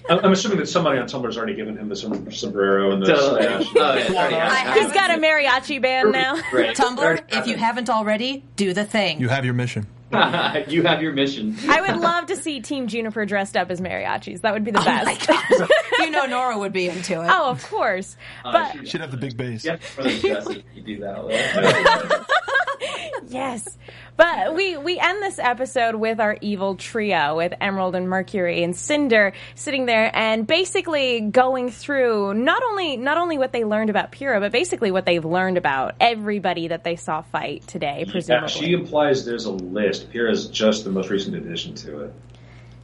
[0.08, 3.06] I'm, I'm assuming that somebody on Tumblr's already given him the som- sombrero and the
[3.14, 3.42] Totally.
[3.64, 3.66] stash.
[3.76, 6.74] Oh, yeah, already I he's got a mariachi band now Right.
[6.76, 9.20] Tumblr, if you haven't already, do the thing.
[9.20, 9.86] You have your mission.
[10.68, 11.54] you have your mission.
[11.68, 14.80] I would love to see Team JNPR dressed up as mariachis that would be the
[14.80, 15.68] Oh best God.
[15.98, 17.28] you know Nora would be into it.
[17.30, 19.64] oh of course Uh, but she- Should have the big bass.
[19.66, 22.24] Yeah, for the dresses, you do that.
[23.28, 23.76] Yes.
[24.16, 28.74] But we, we end this episode with our evil trio with Emerald and Mercury and
[28.74, 34.10] Cinder sitting there and basically going through not only not only what they learned about
[34.12, 38.48] Pyrrha, but basically what they've learned about everybody that they saw fight today, Yeah, presumably.
[38.48, 40.10] she implies there's a list.
[40.10, 42.14] Pyrrha is just the most recent addition to it.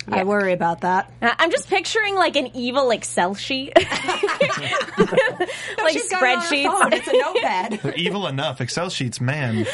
[0.09, 1.11] I worry about that.
[1.23, 3.73] I'm just picturing like an evil Excel sheet.
[3.79, 3.89] like
[5.93, 6.93] She's got it on her phone.
[6.93, 7.95] It's a notepad.
[7.97, 8.61] Evil enough.
[8.61, 9.67] Excel sheets, man.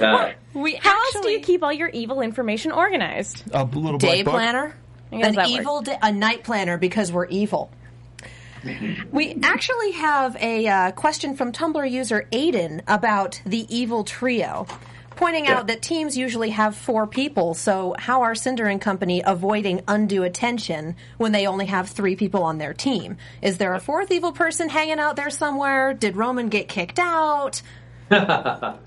[0.00, 3.44] Uh, We How else do you keep all your evil information organized?
[3.52, 4.76] A little day black planner,
[5.12, 7.70] I an evil, da- a night planner because we're evil.
[9.10, 14.66] We actually have a uh, question from Tumblr user Aiden about the evil trio,
[15.20, 17.52] pointing out that teams usually have four people.
[17.54, 22.42] So how are Cinder and Company avoiding undue attention when they only have three people
[22.42, 23.18] on their team?
[23.42, 25.92] Is there a fourth evil person hanging out there somewhere?
[25.92, 27.62] Did Roman get kicked out?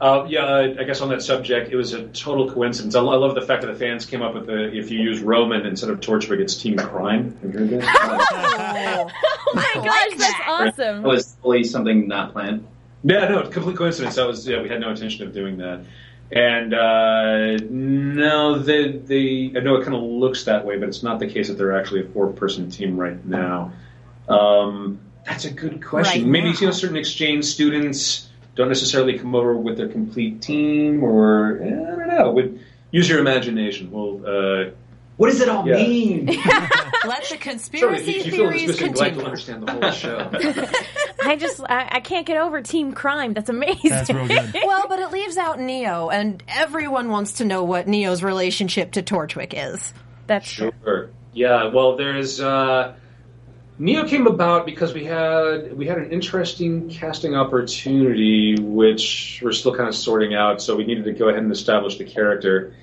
[0.00, 2.94] Uh, yeah, uh, I guess on that subject, it was a total coincidence.
[2.94, 4.98] I, lo- I love the fact that the fans came up with the if you
[5.00, 7.34] use Roman instead of Torchwick, it's Team Crime.
[7.40, 9.12] Have you heard that?
[9.46, 11.02] Oh my gosh, that's awesome.
[11.02, 12.66] that was fully something not planned.
[13.04, 14.16] Yeah, no, complete coincidence.
[14.16, 15.84] That was yeah, we had no intention of doing that.
[16.32, 21.02] And uh, no, they, they I know it kind of looks that way, but it's
[21.02, 23.72] not the case that they're actually a four-person team right now.
[24.28, 26.22] Um, that's a good question.
[26.22, 26.58] Right Maybe now.
[26.60, 31.66] you know certain exchange students don't necessarily come over with their complete team, or eh,
[31.66, 32.30] I don't know.
[32.32, 33.90] Would use your imagination.
[33.90, 34.70] Well, uh,
[35.16, 35.76] What does it all Yeah.
[35.76, 36.28] mean?
[37.06, 39.18] Let the conspiracy you, if you theories missing blank, continue.
[39.18, 40.70] you'll understand the whole show.
[41.24, 43.34] I just I, I can't get over team crime.
[43.34, 43.90] That's amazing.
[43.90, 44.54] That's real good.
[44.64, 49.02] Well, but it leaves out Neo, and everyone wants to know what Neo's relationship to
[49.02, 49.92] Torchwick is.
[50.26, 50.72] That's true.
[50.82, 51.10] Sure.
[51.32, 51.68] Yeah.
[51.68, 52.94] Well, there's uh,
[53.78, 59.74] Neo came about because we had we had an interesting casting opportunity, which we're still
[59.74, 60.62] kind of sorting out.
[60.62, 62.74] So we needed to go ahead and establish the character.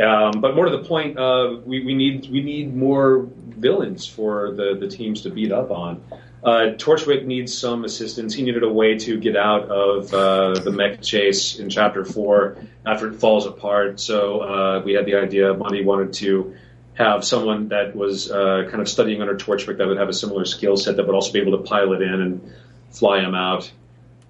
[0.00, 4.52] Um, but more to the point, uh, we, we need we need more villains for
[4.52, 6.02] the, the teams to beat up on.
[6.42, 8.32] Uh, Torchwick needs some assistance.
[8.32, 12.56] He needed a way to get out of uh, the mech chase in Chapter 4
[12.86, 13.98] after it falls apart.
[13.98, 16.54] So uh, we had the idea, Monty wanted to
[16.94, 20.44] have someone that was uh, kind of studying under Torchwick that would have a similar
[20.44, 22.52] skill set that would also be able to pilot in and
[22.90, 23.70] fly him out.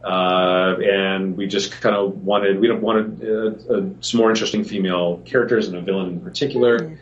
[0.02, 5.18] Uh, and we just kind of wanted we wanted uh, uh, some more interesting female
[5.24, 6.96] characters and a villain in particular.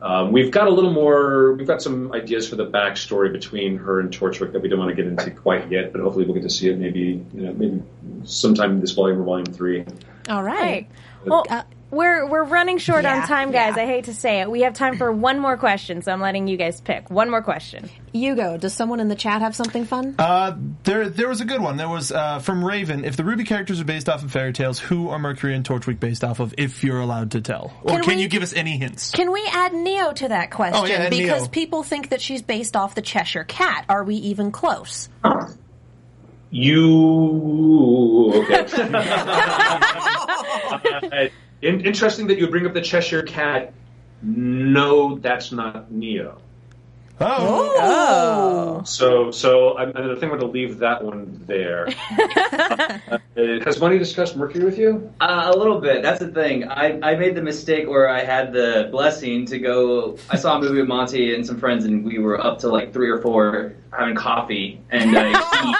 [0.00, 1.54] Um, we've got a little more.
[1.54, 4.90] We've got some ideas for the backstory between her and Torchwick that we don't want
[4.90, 7.52] to get into quite yet, but hopefully we'll get to see it maybe you know
[7.54, 7.82] maybe
[8.24, 9.84] sometime in this volume or volume three.
[10.28, 10.60] All right.
[10.60, 10.90] Right.
[11.24, 13.74] Well, Uh, we're we're running short yeah, on time, guys.
[13.76, 13.84] yeah.
[13.84, 14.50] I hate to say it.
[14.50, 17.10] We have time for one more question, so I'm letting you guys pick.
[17.10, 17.88] One more question.
[18.12, 20.16] Hugo, does someone in the chat have something fun?
[20.18, 21.76] Uh, there, there was a good one.
[21.76, 23.04] There was uh, from Raven.
[23.04, 26.00] If the RWBY characters are based off of fairy tales, who are Mercury and Torchwick
[26.00, 26.54] based off of?
[26.58, 29.10] If you're allowed to tell, or Can can, we- you give us any hints?
[29.12, 30.82] Can we add Neo to that question?
[30.82, 31.50] Oh, yeah, add because Neo.
[31.50, 33.84] people think that she's based off the Cheshire Cat.
[33.88, 35.08] Are we even close?
[36.50, 38.66] You okay?
[41.62, 43.72] In, interesting that you bring up the Cheshire Cat.
[44.22, 46.40] No, that's not Neo.
[47.18, 51.88] Oh, So, so I'm, I think I'm going to leave that one there.
[52.18, 55.12] uh, has Monty discussed Mercury with you?
[55.20, 56.02] Uh, a little bit.
[56.02, 56.68] That's the thing.
[56.68, 60.18] I, I made the mistake where I had the blessing to go.
[60.28, 62.92] I saw a movie with Monty and some friends, and we were up to like
[62.92, 65.74] three or four having coffee, and uh,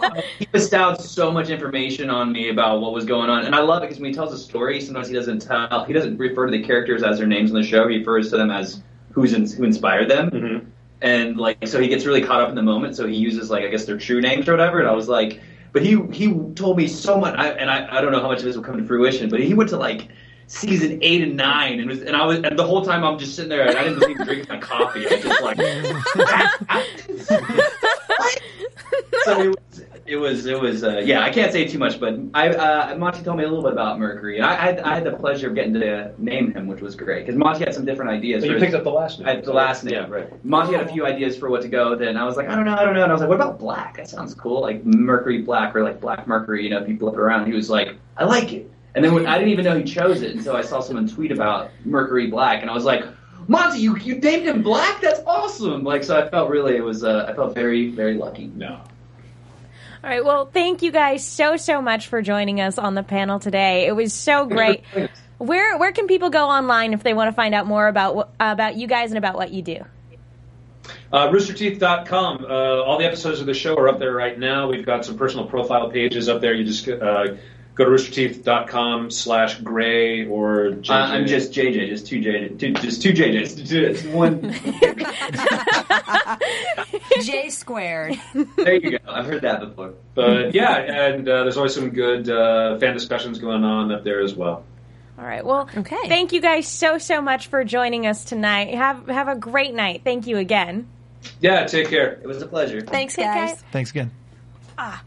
[0.00, 3.60] he, he bestowed so much information on me about what was going on, and I
[3.60, 5.84] love it because when he tells a story, sometimes he doesn't tell.
[5.84, 7.86] He doesn't refer to the characters as their names in the show.
[7.86, 8.82] He refers to them as
[9.16, 10.30] who's in, who inspired them.
[10.30, 10.68] Mm-hmm.
[11.00, 13.64] and like so he gets really caught up in the moment so he uses like
[13.64, 15.40] i guess their true names or whatever and i was like
[15.72, 18.38] but he he told me so much I, and I, I don't know how much
[18.38, 20.08] of this will come to fruition but he went to like
[20.46, 23.34] season eight and nine and was and i was and the whole time i'm just
[23.34, 25.56] sitting there and i didn't even drink my coffee i just like
[29.24, 29.75] so it was
[30.06, 33.22] it was it was uh, yeah i can't say too much but i uh, monty
[33.22, 35.48] told me a little bit about mercury and i, I, had, I had the pleasure
[35.48, 38.48] of getting to name him which was great because monty had some different ideas So
[38.48, 39.28] you for picked his- up the last name.
[39.28, 39.94] I, the last name.
[39.94, 40.44] Yeah, right.
[40.44, 41.94] Monty had a few ideas for what to go.
[41.96, 43.02] Then I was like, I don't know, I don't know.
[43.02, 43.96] And I was like, what about black?
[43.96, 46.64] That sounds cool, like Mercury Black or like Black Mercury.
[46.64, 47.46] You know, if you flip it around.
[47.46, 48.70] He was like, I like it.
[48.94, 51.30] And then when, I didn't even know he chose it until I saw someone tweet
[51.32, 53.04] about Mercury Black, and I was like,
[53.48, 55.00] Monty, you you named him Black?
[55.00, 55.84] That's awesome.
[55.84, 57.04] Like, so I felt really it was.
[57.04, 58.50] Uh, I felt very very lucky.
[58.54, 58.80] No.
[60.02, 60.24] All right.
[60.24, 63.86] Well, thank you guys so so much for joining us on the panel today.
[63.86, 64.84] It was so great.
[65.38, 68.34] Where where can people go online if they want to find out more about what,
[68.40, 69.84] about you guys and about what you do?
[71.12, 72.44] Uh, roosterteeth.com.
[72.44, 74.68] Uh, all the episodes of the show are up there right now.
[74.68, 76.54] We've got some personal profile pages up there.
[76.54, 77.34] You just uh,
[77.76, 80.90] go to roosterteeth.com slash gray or JJ.
[80.90, 84.52] Uh, I'm just JJ, just two JJ, two, just two JJs, Just one.
[87.22, 88.18] J squared.
[88.56, 88.98] there you go.
[89.08, 89.94] I've heard that before.
[90.14, 94.20] But yeah, and uh, there's always some good uh, fan discussions going on up there
[94.22, 94.64] as well.
[95.18, 95.44] All right.
[95.44, 96.08] Well, Okay.
[96.08, 98.74] Thank you guys so so much for joining us tonight.
[98.74, 100.02] Have have a great night.
[100.04, 100.88] Thank you again.
[101.40, 102.12] Yeah, take care.
[102.22, 102.80] It was a pleasure.
[102.82, 103.50] Thanks, Okay, guys.
[103.52, 103.64] guys.
[103.72, 104.10] thanks again.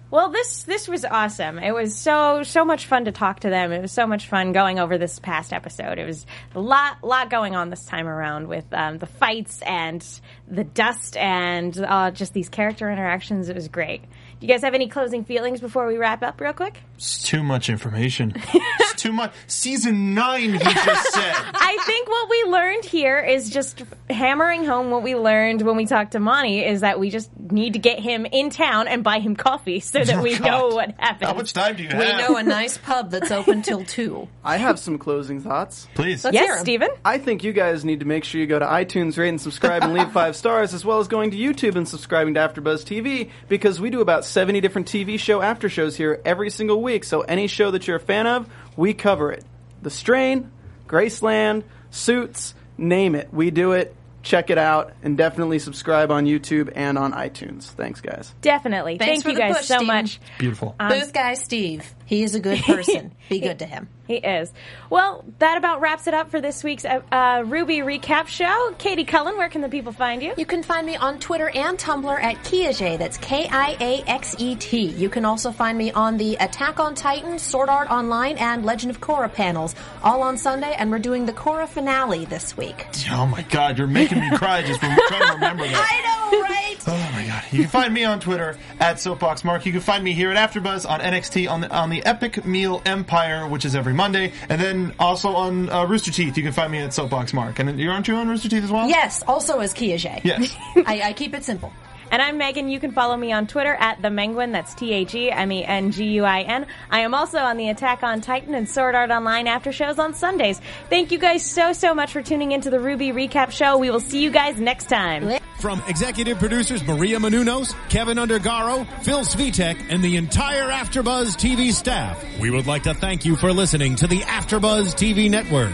[0.10, 1.60] Well, this this was awesome.
[1.60, 3.72] It was so so much fun to talk to them.
[3.72, 6.00] It was so much fun going over this past episode.
[6.00, 10.04] It was a lot lot going on this time around with um, the fights and
[10.48, 13.50] the dust and uh, just these character interactions.
[13.50, 14.04] It was great.
[14.40, 16.80] Do you guys have any closing feelings before we wrap up, real quick?
[16.96, 18.34] It's too much information.
[18.54, 19.34] it's too much.
[19.48, 21.34] Season nine, he just said.
[21.54, 25.86] I think what we learned here is just hammering home what we learned when we
[25.86, 29.20] talked to Monty is that we just need to get him in town and buy
[29.20, 30.46] him coffee so that Oh, we God.
[30.46, 31.28] know what happened.
[31.30, 32.18] How much time do you We have?
[32.18, 34.26] We know a nice pub that's open till 2.
[34.44, 35.88] I have some closing thoughts.
[35.96, 36.24] Please.
[36.24, 36.66] Let's hear Yes, 'em.
[36.66, 36.90] Steven?
[37.04, 39.84] I think you guys need to make sure you go to iTunes, rate and subscribe,
[39.84, 43.30] and leave five stars, as well as going to YouTube and subscribing to AfterBuzz TV,
[43.50, 47.04] because we do about 70 different TV show after shows here every single week.
[47.04, 49.44] So any show that you're a fan of, we cover it.
[49.82, 50.52] The Strain,
[50.88, 53.34] Graceland, Suits, name it.
[53.34, 53.96] We do it.
[54.22, 57.64] Check it out, and definitely subscribe on YouTube and on iTunes.
[57.64, 58.34] Thanks, guys.
[58.42, 58.98] Definitely.
[58.98, 59.88] Thanks Thank for you the guys push, so Steven.
[59.88, 60.20] much.
[60.38, 60.76] Beautiful.
[60.78, 61.90] Um, Booth guy Steve.
[62.10, 63.12] He is a good person.
[63.30, 63.88] Be good to him.
[64.07, 64.51] He is.
[64.89, 68.74] Well, that about wraps it up for this week's uh, uh, RWBY recap show.
[68.80, 70.34] Katie Cullen, where can the people find you?
[70.36, 72.97] You can find me on Twitter and Tumblr at Kiaxet.
[72.97, 74.88] That's K I A X E T.
[74.88, 78.89] You can also find me on the Attack on Titan, Sword Art Online, and Legend
[78.89, 82.88] of Korra panels, all on Sunday, and we're doing the Korra finale this week.
[83.12, 85.88] Oh my God, you're making me cry just from trying to remember that.
[85.91, 86.78] I know right.
[86.88, 87.43] Oh my god!
[87.51, 89.66] You can find me on Twitter at Soapbox Mark.
[89.66, 92.82] You can find me here at AfterBuzz on NXT on the on the Epic Meal
[92.86, 96.38] Empire, which is every Monday, and then also on uh, Rooster Teeth.
[96.38, 97.60] You can find me at Soapbox Mark.
[97.60, 98.88] And you aren't you on Rooster Teeth as well?
[98.88, 100.24] Yes, also as Kiaxet.
[100.24, 100.56] Yes.
[100.86, 101.74] I, I keep it simple.
[102.12, 102.70] And I'm Megan.
[102.70, 104.51] You can follow me on Twitter at the Menguin.
[104.51, 106.66] That's T H E M E N G U I N.
[106.89, 110.14] I am also on the Attack on Titan and Sword Art Online after shows on
[110.14, 110.60] Sundays.
[110.89, 113.78] Thank you guys so so much for tuning into the RWBY Recap Show.
[113.78, 115.39] We will see you guys next time.
[115.60, 122.24] From executive producers Maria Menounos, Kevin Undergaro, Phil Svitek, and the entire AfterBuzz TV staff,
[122.39, 125.74] we would like to thank you for listening to the AfterBuzz TV network.